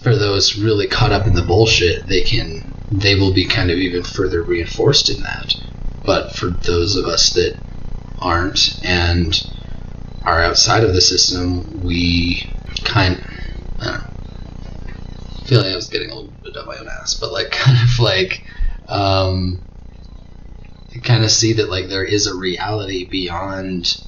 for 0.03 0.17
those 0.17 0.59
really 0.59 0.87
caught 0.87 1.13
up 1.13 1.27
in 1.27 1.35
the 1.35 1.43
bullshit, 1.43 2.07
they 2.07 2.23
can, 2.23 2.73
they 2.91 3.15
will 3.15 3.33
be 3.33 3.45
kind 3.45 3.71
of 3.71 3.79
even 3.79 4.03
further 4.03 4.43
reinforced 4.43 5.11
in 5.11 5.23
that. 5.23 5.55
But 6.05 6.35
for 6.35 6.47
those 6.47 6.97
of 6.97 7.07
us 7.07 7.35
that 7.35 7.59
aren't 8.19 8.83
and 8.85 9.47
are 10.23 10.41
outside 10.41 10.85
of 10.85 10.95
the 10.95 11.01
system, 11.01 11.83
we 11.83 12.51
kind, 12.87 13.23
I 13.81 13.85
don't 13.85 13.95
know, 13.95 14.07
I 15.39 15.45
feel 15.47 15.61
like 15.63 15.73
I 15.73 15.77
was 15.77 15.89
getting 15.89 16.11
a 16.11 16.15
little 16.15 16.33
bit 16.43 16.57
up 16.57 16.67
my 16.67 16.77
own 16.77 16.89
ass, 16.89 17.15
but 17.15 17.33
like 17.33 17.51
kind 17.53 17.79
of 17.83 17.99
like 17.99 18.45
um, 18.89 19.61
kind 21.03 21.25
of 21.25 21.31
see 21.31 21.55
that 21.55 21.69
like 21.69 21.89
there 21.89 22.05
is 22.05 22.27
a 22.27 22.35
reality 22.35 23.05
beyond 23.05 24.03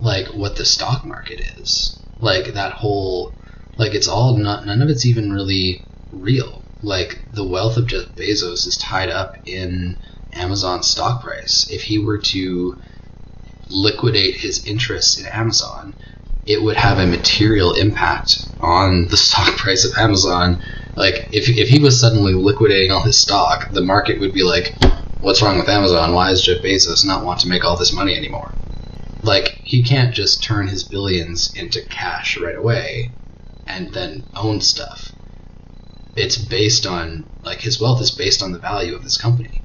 like 0.00 0.26
what 0.28 0.56
the 0.56 0.64
stock 0.64 1.04
market 1.04 1.40
is. 1.58 1.98
Like 2.20 2.54
that 2.54 2.72
whole 2.72 3.32
like 3.76 3.94
it's 3.94 4.08
all 4.08 4.36
not 4.36 4.66
none 4.66 4.82
of 4.82 4.88
it's 4.88 5.06
even 5.06 5.32
really 5.32 5.82
real. 6.12 6.62
Like 6.82 7.20
the 7.32 7.46
wealth 7.46 7.76
of 7.76 7.86
Jeff 7.86 8.06
Bezos 8.14 8.66
is 8.66 8.76
tied 8.76 9.10
up 9.10 9.36
in 9.46 9.96
Amazon's 10.32 10.86
stock 10.86 11.22
price. 11.22 11.68
If 11.70 11.82
he 11.82 11.98
were 11.98 12.18
to 12.18 12.78
liquidate 13.70 14.36
his 14.36 14.66
interests 14.66 15.18
in 15.18 15.26
Amazon, 15.26 15.94
it 16.46 16.62
would 16.62 16.76
have 16.76 16.98
a 16.98 17.06
material 17.06 17.74
impact 17.74 18.46
on 18.60 19.08
the 19.08 19.16
stock 19.16 19.56
price 19.56 19.84
of 19.84 19.96
Amazon. 19.98 20.62
Like 20.96 21.28
if 21.32 21.48
if 21.48 21.68
he 21.68 21.80
was 21.80 21.98
suddenly 21.98 22.34
liquidating 22.34 22.90
all 22.90 23.02
his 23.02 23.18
stock, 23.18 23.70
the 23.72 23.82
market 23.82 24.20
would 24.20 24.32
be 24.32 24.44
like, 24.44 24.74
"What's 25.20 25.42
wrong 25.42 25.58
with 25.58 25.68
Amazon? 25.68 26.14
Why 26.14 26.30
does 26.30 26.44
Jeff 26.44 26.62
Bezos 26.62 27.04
not 27.04 27.24
want 27.24 27.40
to 27.40 27.48
make 27.48 27.64
all 27.64 27.76
this 27.76 27.92
money 27.92 28.14
anymore?" 28.14 28.52
Like 29.22 29.58
he 29.64 29.82
can't 29.82 30.14
just 30.14 30.42
turn 30.42 30.68
his 30.68 30.84
billions 30.84 31.52
into 31.56 31.82
cash 31.82 32.36
right 32.36 32.56
away 32.56 33.10
and 33.66 33.92
then 33.92 34.24
own 34.36 34.60
stuff. 34.60 35.12
It's 36.14 36.36
based 36.36 36.86
on 36.86 37.24
like 37.42 37.60
his 37.60 37.80
wealth 37.80 38.00
is 38.00 38.10
based 38.10 38.42
on 38.42 38.52
the 38.52 38.58
value 38.58 38.94
of 38.94 39.02
this 39.02 39.16
company. 39.16 39.62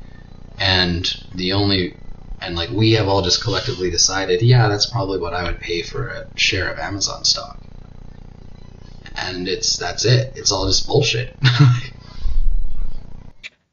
And 0.58 1.06
the 1.36 1.54
only 1.54 1.96
and 2.42 2.56
like 2.56 2.70
we 2.70 2.94
have 2.94 3.08
all 3.08 3.22
just 3.22 3.44
collectively 3.44 3.90
decided, 3.90 4.42
yeah, 4.42 4.68
that's 4.68 4.86
probably 4.86 5.20
what 5.20 5.34
I 5.34 5.44
would 5.44 5.60
pay 5.60 5.82
for 5.82 6.08
a 6.08 6.28
share 6.38 6.72
of 6.72 6.80
Amazon 6.80 7.24
stock. 7.24 7.60
And 9.16 9.48
it's 9.48 9.78
that's 9.78 10.06
it. 10.06 10.34
It's 10.36 10.52
all 10.52 10.68
just 10.68 10.88
bullshit. 10.88 11.36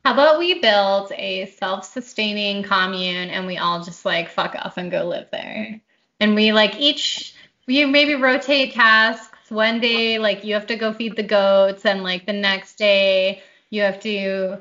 How 0.05 0.13
about 0.13 0.39
we 0.39 0.61
build 0.61 1.11
a 1.17 1.47
self-sustaining 1.47 2.63
commune 2.63 3.29
and 3.31 3.45
we 3.47 3.59
all 3.59 3.83
just 3.83 4.05
like 4.05 4.29
fuck 4.31 4.55
off 4.57 4.77
and 4.77 4.91
go 4.91 5.05
live 5.05 5.29
there? 5.33 5.81
And 6.21 6.35
we 6.35 6.53
like 6.53 6.79
each 6.79 7.35
we 7.67 7.85
maybe 7.85 8.15
rotate 8.15 8.73
tasks. 8.73 9.51
One 9.51 9.81
day 9.81 10.19
like 10.19 10.45
you 10.45 10.55
have 10.55 10.67
to 10.69 10.77
go 10.77 10.93
feed 10.93 11.17
the 11.17 11.23
goats 11.23 11.85
and 11.85 12.03
like 12.03 12.27
the 12.27 12.33
next 12.33 12.79
day 12.79 13.43
you 13.71 13.83
have 13.83 14.01
to 14.01 14.59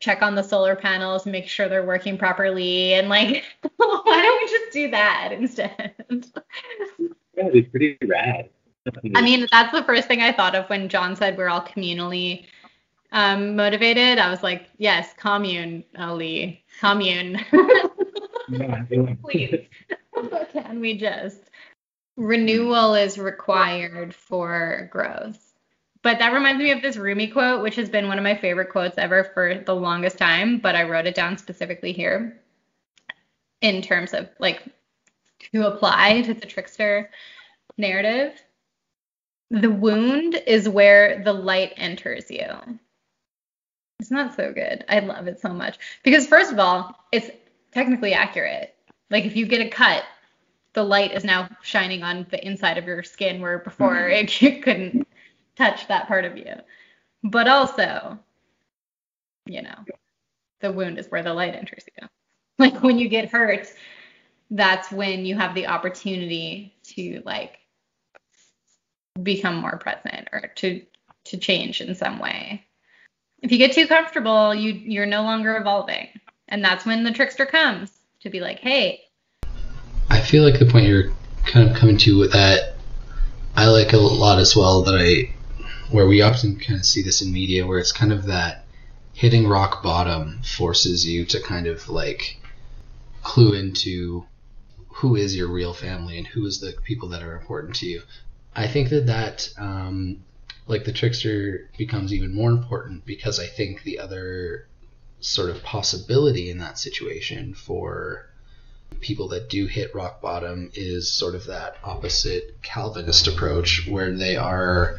check 0.00 0.22
on 0.22 0.34
the 0.34 0.42
solar 0.42 0.76
panels, 0.76 1.26
make 1.26 1.48
sure 1.48 1.68
they're 1.68 1.86
working 1.86 2.18
properly, 2.18 2.94
and 2.94 3.08
like, 3.08 3.44
why 3.76 4.22
don't 4.22 4.42
we 4.42 4.48
just 4.48 4.72
do 4.72 4.90
that 4.90 5.32
instead? 5.32 5.94
Yeah, 7.36 7.48
it's 7.52 7.68
pretty 7.68 7.98
rad. 8.06 8.50
I 9.16 9.20
mean, 9.22 9.46
that's 9.50 9.72
the 9.72 9.82
first 9.84 10.06
thing 10.06 10.22
I 10.22 10.32
thought 10.32 10.54
of 10.54 10.66
when 10.66 10.88
John 10.88 11.16
said 11.16 11.36
we're 11.36 11.48
all 11.48 11.62
communally 11.62 12.46
um, 13.12 13.56
motivated. 13.56 14.18
I 14.18 14.30
was 14.30 14.42
like, 14.42 14.68
yes, 14.78 15.12
communally, 15.18 16.60
commune. 16.80 17.40
Please, 19.22 19.66
can 20.52 20.80
we 20.80 20.96
just? 20.96 21.50
Renewal 22.16 22.94
is 22.94 23.18
required 23.18 24.14
for 24.14 24.88
growth. 24.92 25.45
But 26.06 26.20
that 26.20 26.32
reminds 26.32 26.62
me 26.62 26.70
of 26.70 26.82
this 26.82 26.96
Rumi 26.96 27.26
quote, 27.26 27.64
which 27.64 27.74
has 27.74 27.88
been 27.88 28.06
one 28.06 28.16
of 28.16 28.22
my 28.22 28.36
favorite 28.36 28.70
quotes 28.70 28.96
ever 28.96 29.24
for 29.24 29.56
the 29.56 29.74
longest 29.74 30.16
time, 30.16 30.58
but 30.58 30.76
I 30.76 30.84
wrote 30.84 31.08
it 31.08 31.16
down 31.16 31.36
specifically 31.36 31.90
here 31.90 32.40
in 33.60 33.82
terms 33.82 34.14
of 34.14 34.28
like 34.38 34.62
to 35.50 35.66
apply 35.66 36.22
to 36.22 36.32
the 36.32 36.46
trickster 36.46 37.10
narrative. 37.76 38.40
The 39.50 39.68
wound 39.68 40.40
is 40.46 40.68
where 40.68 41.24
the 41.24 41.32
light 41.32 41.72
enters 41.76 42.30
you. 42.30 42.46
It's 43.98 44.12
not 44.12 44.36
so 44.36 44.52
good. 44.52 44.84
I 44.88 45.00
love 45.00 45.26
it 45.26 45.40
so 45.40 45.48
much. 45.48 45.76
Because, 46.04 46.28
first 46.28 46.52
of 46.52 46.60
all, 46.60 46.94
it's 47.10 47.32
technically 47.72 48.14
accurate. 48.14 48.76
Like, 49.10 49.24
if 49.24 49.34
you 49.34 49.44
get 49.44 49.66
a 49.66 49.70
cut, 49.70 50.04
the 50.72 50.84
light 50.84 51.14
is 51.14 51.24
now 51.24 51.48
shining 51.62 52.04
on 52.04 52.28
the 52.30 52.46
inside 52.46 52.78
of 52.78 52.84
your 52.84 53.02
skin 53.02 53.40
where 53.40 53.58
before 53.58 53.96
mm-hmm. 53.96 54.46
it, 54.46 54.62
couldn't 54.62 55.08
touch 55.56 55.88
that 55.88 56.06
part 56.06 56.24
of 56.24 56.36
you. 56.36 56.52
But 57.22 57.48
also, 57.48 58.18
you 59.46 59.62
know, 59.62 59.76
the 60.60 60.72
wound 60.72 60.98
is 60.98 61.08
where 61.08 61.22
the 61.22 61.34
light 61.34 61.54
enters 61.54 61.84
you. 62.00 62.08
Like 62.58 62.82
when 62.82 62.98
you 62.98 63.10
get 63.10 63.28
hurt, 63.28 63.70
that's 64.50 64.90
when 64.90 65.26
you 65.26 65.36
have 65.36 65.54
the 65.54 65.66
opportunity 65.66 66.74
to 66.84 67.20
like 67.26 67.58
become 69.22 69.56
more 69.56 69.76
present 69.76 70.30
or 70.32 70.52
to 70.56 70.80
to 71.24 71.36
change 71.36 71.82
in 71.82 71.94
some 71.94 72.18
way. 72.18 72.64
If 73.42 73.52
you 73.52 73.58
get 73.58 73.72
too 73.74 73.86
comfortable, 73.86 74.54
you 74.54 74.72
you're 74.72 75.04
no 75.04 75.22
longer 75.22 75.58
evolving. 75.58 76.08
And 76.48 76.64
that's 76.64 76.86
when 76.86 77.04
the 77.04 77.10
trickster 77.10 77.44
comes 77.44 77.90
to 78.20 78.30
be 78.30 78.40
like, 78.40 78.58
"Hey, 78.58 79.02
I 80.08 80.22
feel 80.22 80.42
like 80.42 80.58
the 80.58 80.64
point 80.64 80.86
you're 80.86 81.12
kind 81.44 81.68
of 81.68 81.76
coming 81.76 81.98
to 81.98 82.18
with 82.18 82.32
that 82.32 82.60
I 83.56 83.68
like 83.68 83.94
a 83.94 83.96
lot 83.96 84.38
as 84.38 84.54
well 84.54 84.82
that 84.82 84.94
I 84.94 85.35
where 85.90 86.06
we 86.06 86.22
often 86.22 86.58
kind 86.58 86.78
of 86.78 86.86
see 86.86 87.02
this 87.02 87.22
in 87.22 87.32
media 87.32 87.66
where 87.66 87.78
it's 87.78 87.92
kind 87.92 88.12
of 88.12 88.26
that 88.26 88.64
hitting 89.12 89.46
rock 89.46 89.82
bottom 89.82 90.40
forces 90.42 91.06
you 91.06 91.24
to 91.24 91.40
kind 91.40 91.66
of 91.66 91.88
like 91.88 92.38
clue 93.22 93.54
into 93.54 94.24
who 94.88 95.16
is 95.16 95.36
your 95.36 95.48
real 95.48 95.72
family 95.72 96.18
and 96.18 96.26
who 96.26 96.44
is 96.46 96.60
the 96.60 96.74
people 96.84 97.08
that 97.10 97.22
are 97.22 97.36
important 97.36 97.74
to 97.76 97.86
you. 97.86 98.02
I 98.54 98.66
think 98.66 98.88
that 98.90 99.06
that 99.06 99.48
um, 99.58 100.24
like 100.66 100.84
the 100.84 100.92
trickster 100.92 101.70
becomes 101.76 102.12
even 102.12 102.34
more 102.34 102.50
important 102.50 103.04
because 103.04 103.38
I 103.38 103.46
think 103.46 103.82
the 103.82 103.98
other 103.98 104.66
sort 105.20 105.50
of 105.50 105.62
possibility 105.62 106.50
in 106.50 106.58
that 106.58 106.78
situation 106.78 107.54
for 107.54 108.30
people 109.00 109.28
that 109.28 109.50
do 109.50 109.66
hit 109.66 109.94
rock 109.94 110.20
bottom 110.20 110.70
is 110.74 111.12
sort 111.12 111.34
of 111.34 111.46
that 111.46 111.76
opposite 111.84 112.62
Calvinist 112.62 113.26
approach 113.26 113.86
where 113.88 114.12
they 114.12 114.36
are 114.36 114.98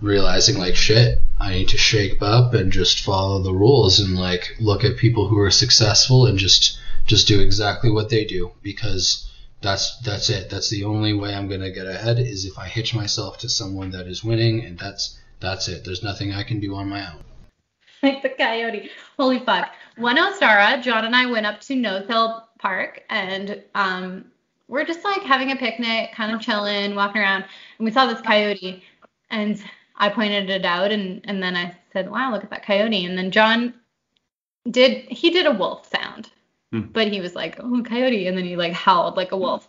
realizing 0.00 0.56
like 0.58 0.76
shit 0.76 1.18
i 1.40 1.50
need 1.50 1.68
to 1.68 1.76
shake 1.76 2.22
up 2.22 2.54
and 2.54 2.72
just 2.72 3.00
follow 3.00 3.42
the 3.42 3.52
rules 3.52 3.98
and 3.98 4.16
like 4.16 4.54
look 4.60 4.84
at 4.84 4.96
people 4.96 5.28
who 5.28 5.38
are 5.38 5.50
successful 5.50 6.26
and 6.26 6.38
just 6.38 6.78
just 7.08 7.26
do 7.26 7.40
exactly 7.40 7.90
what 7.90 8.10
they 8.10 8.24
do 8.24 8.52
because 8.62 9.28
that's 9.60 9.98
that's 10.00 10.30
it. 10.30 10.50
That's 10.50 10.70
the 10.70 10.84
only 10.84 11.14
way 11.14 11.34
i'm 11.34 11.48
going 11.48 11.62
to 11.62 11.72
get 11.72 11.86
ahead 11.86 12.18
is 12.18 12.44
if 12.44 12.58
i 12.58 12.68
hitch 12.68 12.94
myself 12.94 13.38
to 13.38 13.48
someone 13.48 13.90
that 13.90 14.06
is 14.06 14.22
winning 14.22 14.64
and 14.64 14.78
that's 14.78 15.18
that's 15.40 15.68
it. 15.68 15.84
There's 15.84 16.02
nothing 16.02 16.32
i 16.32 16.42
can 16.42 16.60
do 16.60 16.74
on 16.76 16.88
my 16.88 17.12
own. 17.12 17.24
Like 18.00 18.22
the 18.22 18.28
coyote. 18.28 18.90
Holy 19.18 19.40
fuck. 19.40 19.70
One 19.96 20.16
ostara 20.16 20.80
john 20.82 21.04
and 21.04 21.16
i 21.16 21.26
went 21.26 21.46
up 21.46 21.60
to 21.62 21.74
nose 21.74 22.06
hill 22.06 22.48
park 22.60 23.02
and 23.10 23.62
um 23.74 24.26
we're 24.68 24.84
just 24.84 25.02
like 25.02 25.22
having 25.22 25.50
a 25.50 25.56
picnic 25.56 26.12
kind 26.12 26.32
of 26.32 26.40
chilling 26.40 26.94
walking 26.94 27.22
around 27.22 27.44
and 27.78 27.84
we 27.84 27.90
saw 27.90 28.06
this 28.06 28.20
coyote 28.20 28.82
and 29.30 29.62
I 29.98 30.08
pointed 30.08 30.48
it 30.48 30.64
out 30.64 30.92
and 30.92 31.20
and 31.24 31.42
then 31.42 31.56
I 31.56 31.76
said, 31.92 32.10
"Wow, 32.10 32.32
look 32.32 32.44
at 32.44 32.50
that 32.50 32.64
coyote." 32.64 33.04
And 33.04 33.18
then 33.18 33.30
John 33.30 33.74
did 34.70 35.04
he 35.08 35.30
did 35.30 35.46
a 35.46 35.52
wolf 35.52 35.88
sound. 35.90 36.30
Hmm. 36.72 36.80
But 36.92 37.08
he 37.08 37.20
was 37.20 37.34
like, 37.34 37.58
"Oh, 37.60 37.82
coyote." 37.82 38.26
And 38.26 38.36
then 38.36 38.44
he 38.44 38.56
like 38.56 38.72
howled 38.72 39.16
like 39.16 39.32
a 39.32 39.36
wolf. 39.36 39.68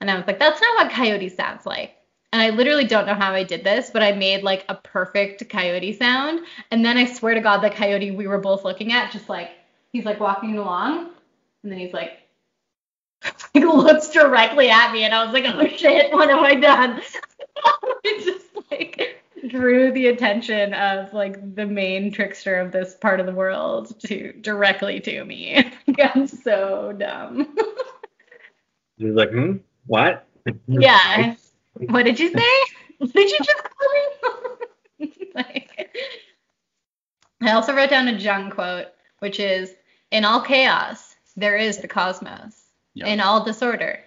And 0.00 0.10
I 0.10 0.16
was 0.16 0.26
like, 0.26 0.38
"That's 0.38 0.60
not 0.60 0.76
what 0.76 0.92
coyote 0.92 1.28
sounds 1.28 1.66
like." 1.66 1.96
And 2.32 2.40
I 2.40 2.50
literally 2.50 2.84
don't 2.84 3.06
know 3.06 3.14
how 3.14 3.32
I 3.32 3.42
did 3.42 3.64
this, 3.64 3.90
but 3.90 4.02
I 4.02 4.12
made 4.12 4.42
like 4.42 4.64
a 4.68 4.74
perfect 4.74 5.48
coyote 5.48 5.92
sound. 5.92 6.40
And 6.70 6.84
then 6.84 6.96
I 6.96 7.04
swear 7.04 7.34
to 7.34 7.40
God, 7.40 7.60
the 7.60 7.70
coyote 7.70 8.12
we 8.12 8.28
were 8.28 8.38
both 8.38 8.64
looking 8.64 8.92
at, 8.92 9.12
just 9.12 9.28
like 9.28 9.50
he's 9.92 10.04
like 10.04 10.20
walking 10.20 10.56
along, 10.56 11.10
and 11.62 11.72
then 11.72 11.78
he's 11.78 11.92
like, 11.92 12.20
like 13.54 13.64
looks 13.64 14.08
directly 14.10 14.70
at 14.70 14.92
me, 14.92 15.04
and 15.04 15.14
I 15.14 15.24
was 15.24 15.32
like, 15.32 15.44
oh 15.46 15.66
shit, 15.76 16.12
what 16.12 16.30
have 16.30 16.40
I 16.40 16.54
done? 16.54 17.02
it's 18.04 18.24
just 18.24 18.46
like 18.70 19.19
drew 19.48 19.92
the 19.92 20.08
attention 20.08 20.74
of 20.74 21.12
like 21.12 21.54
the 21.54 21.66
main 21.66 22.12
trickster 22.12 22.56
of 22.56 22.72
this 22.72 22.94
part 22.94 23.20
of 23.20 23.26
the 23.26 23.32
world 23.32 23.98
to 24.00 24.32
directly 24.32 25.00
to 25.00 25.24
me. 25.24 25.72
I'm 25.98 26.26
so 26.26 26.92
dumb. 26.96 27.56
He's 28.96 29.14
like, 29.14 29.30
hmm, 29.30 29.56
what? 29.86 30.26
Yeah. 30.66 31.34
what 31.88 32.04
did 32.04 32.18
you 32.18 32.32
say? 32.32 32.48
Did 33.12 33.30
you 33.30 33.38
just 33.38 33.62
call 33.62 33.88
me? 34.98 35.28
like, 35.34 35.96
I 37.40 37.52
also 37.52 37.74
wrote 37.74 37.90
down 37.90 38.08
a 38.08 38.12
Jung 38.12 38.50
quote, 38.50 38.88
which 39.20 39.38
is, 39.40 39.74
"In 40.10 40.24
all 40.24 40.42
chaos, 40.42 41.16
there 41.36 41.56
is 41.56 41.78
the 41.78 41.88
cosmos. 41.88 42.60
Yep. 42.94 43.08
In 43.08 43.20
all 43.20 43.44
disorder." 43.44 44.00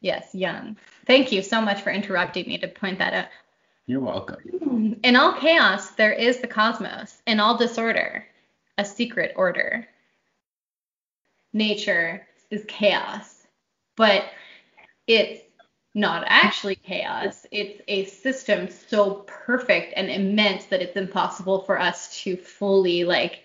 Yes, 0.00 0.34
Jung. 0.34 0.76
Thank 1.06 1.30
you 1.30 1.42
so 1.42 1.60
much 1.60 1.82
for 1.82 1.90
interrupting 1.90 2.48
me 2.48 2.58
to 2.58 2.68
point 2.68 2.98
that 2.98 3.14
out. 3.14 3.26
You're 3.86 4.00
welcome. 4.00 5.00
In 5.02 5.16
all 5.16 5.34
chaos, 5.34 5.90
there 5.92 6.12
is 6.12 6.38
the 6.38 6.46
cosmos. 6.46 7.20
In 7.26 7.40
all 7.40 7.56
disorder, 7.56 8.24
a 8.78 8.84
secret 8.84 9.32
order. 9.36 9.88
Nature 11.52 12.26
is 12.50 12.64
chaos, 12.68 13.46
but 13.96 14.24
it's 15.06 15.42
not 15.94 16.24
actually 16.26 16.76
chaos. 16.76 17.44
It's 17.50 17.82
a 17.88 18.04
system 18.04 18.68
so 18.88 19.26
perfect 19.26 19.94
and 19.96 20.08
immense 20.08 20.66
that 20.66 20.80
it's 20.80 20.96
impossible 20.96 21.62
for 21.62 21.78
us 21.78 22.22
to 22.22 22.36
fully 22.36 23.04
like 23.04 23.40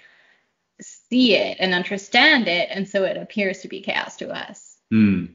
see 0.79 1.35
it 1.35 1.57
and 1.59 1.73
understand 1.73 2.47
it, 2.47 2.69
and 2.71 2.87
so 2.87 3.03
it 3.03 3.17
appears 3.17 3.61
to 3.61 3.67
be 3.67 3.81
chaos 3.81 4.17
to 4.17 4.29
us. 4.29 4.77
Hmm. 4.91 5.25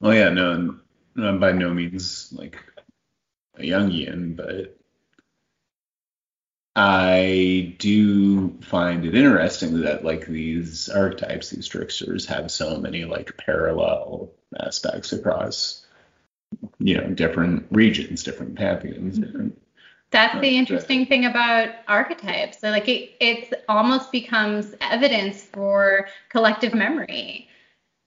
Well, 0.00 0.14
yeah, 0.14 0.28
no, 0.28 0.78
I'm 1.16 1.40
by 1.40 1.52
no 1.52 1.72
means 1.72 2.32
like 2.36 2.58
a 3.58 3.62
Jungian, 3.62 4.36
but 4.36 4.76
I 6.76 7.74
do 7.78 8.50
find 8.60 9.06
it 9.06 9.14
interesting 9.14 9.80
that 9.80 10.04
like 10.04 10.26
these 10.26 10.90
archetypes, 10.90 11.48
these 11.48 11.66
tricksters, 11.66 12.26
have 12.26 12.50
so 12.50 12.76
many 12.78 13.06
like 13.06 13.34
parallel 13.38 14.30
aspects 14.60 15.12
across, 15.14 15.86
you 16.78 16.98
know, 16.98 17.08
different 17.08 17.66
regions, 17.70 18.22
different 18.22 18.56
pantheons, 18.56 19.18
different. 19.18 19.58
That's 20.10 20.38
the 20.40 20.56
interesting 20.56 21.06
thing 21.06 21.24
about 21.24 21.70
archetypes. 21.88 22.60
So 22.60 22.70
like 22.70 22.88
it, 22.88 23.12
it 23.20 23.64
almost 23.68 24.12
becomes 24.12 24.74
evidence 24.82 25.42
for 25.42 26.08
collective 26.28 26.74
memory, 26.74 27.48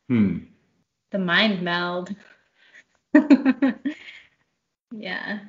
Hmm. 0.07 0.37
the 1.11 1.19
mind 1.19 1.61
meld. 1.63 2.15
yeah. 4.91 5.39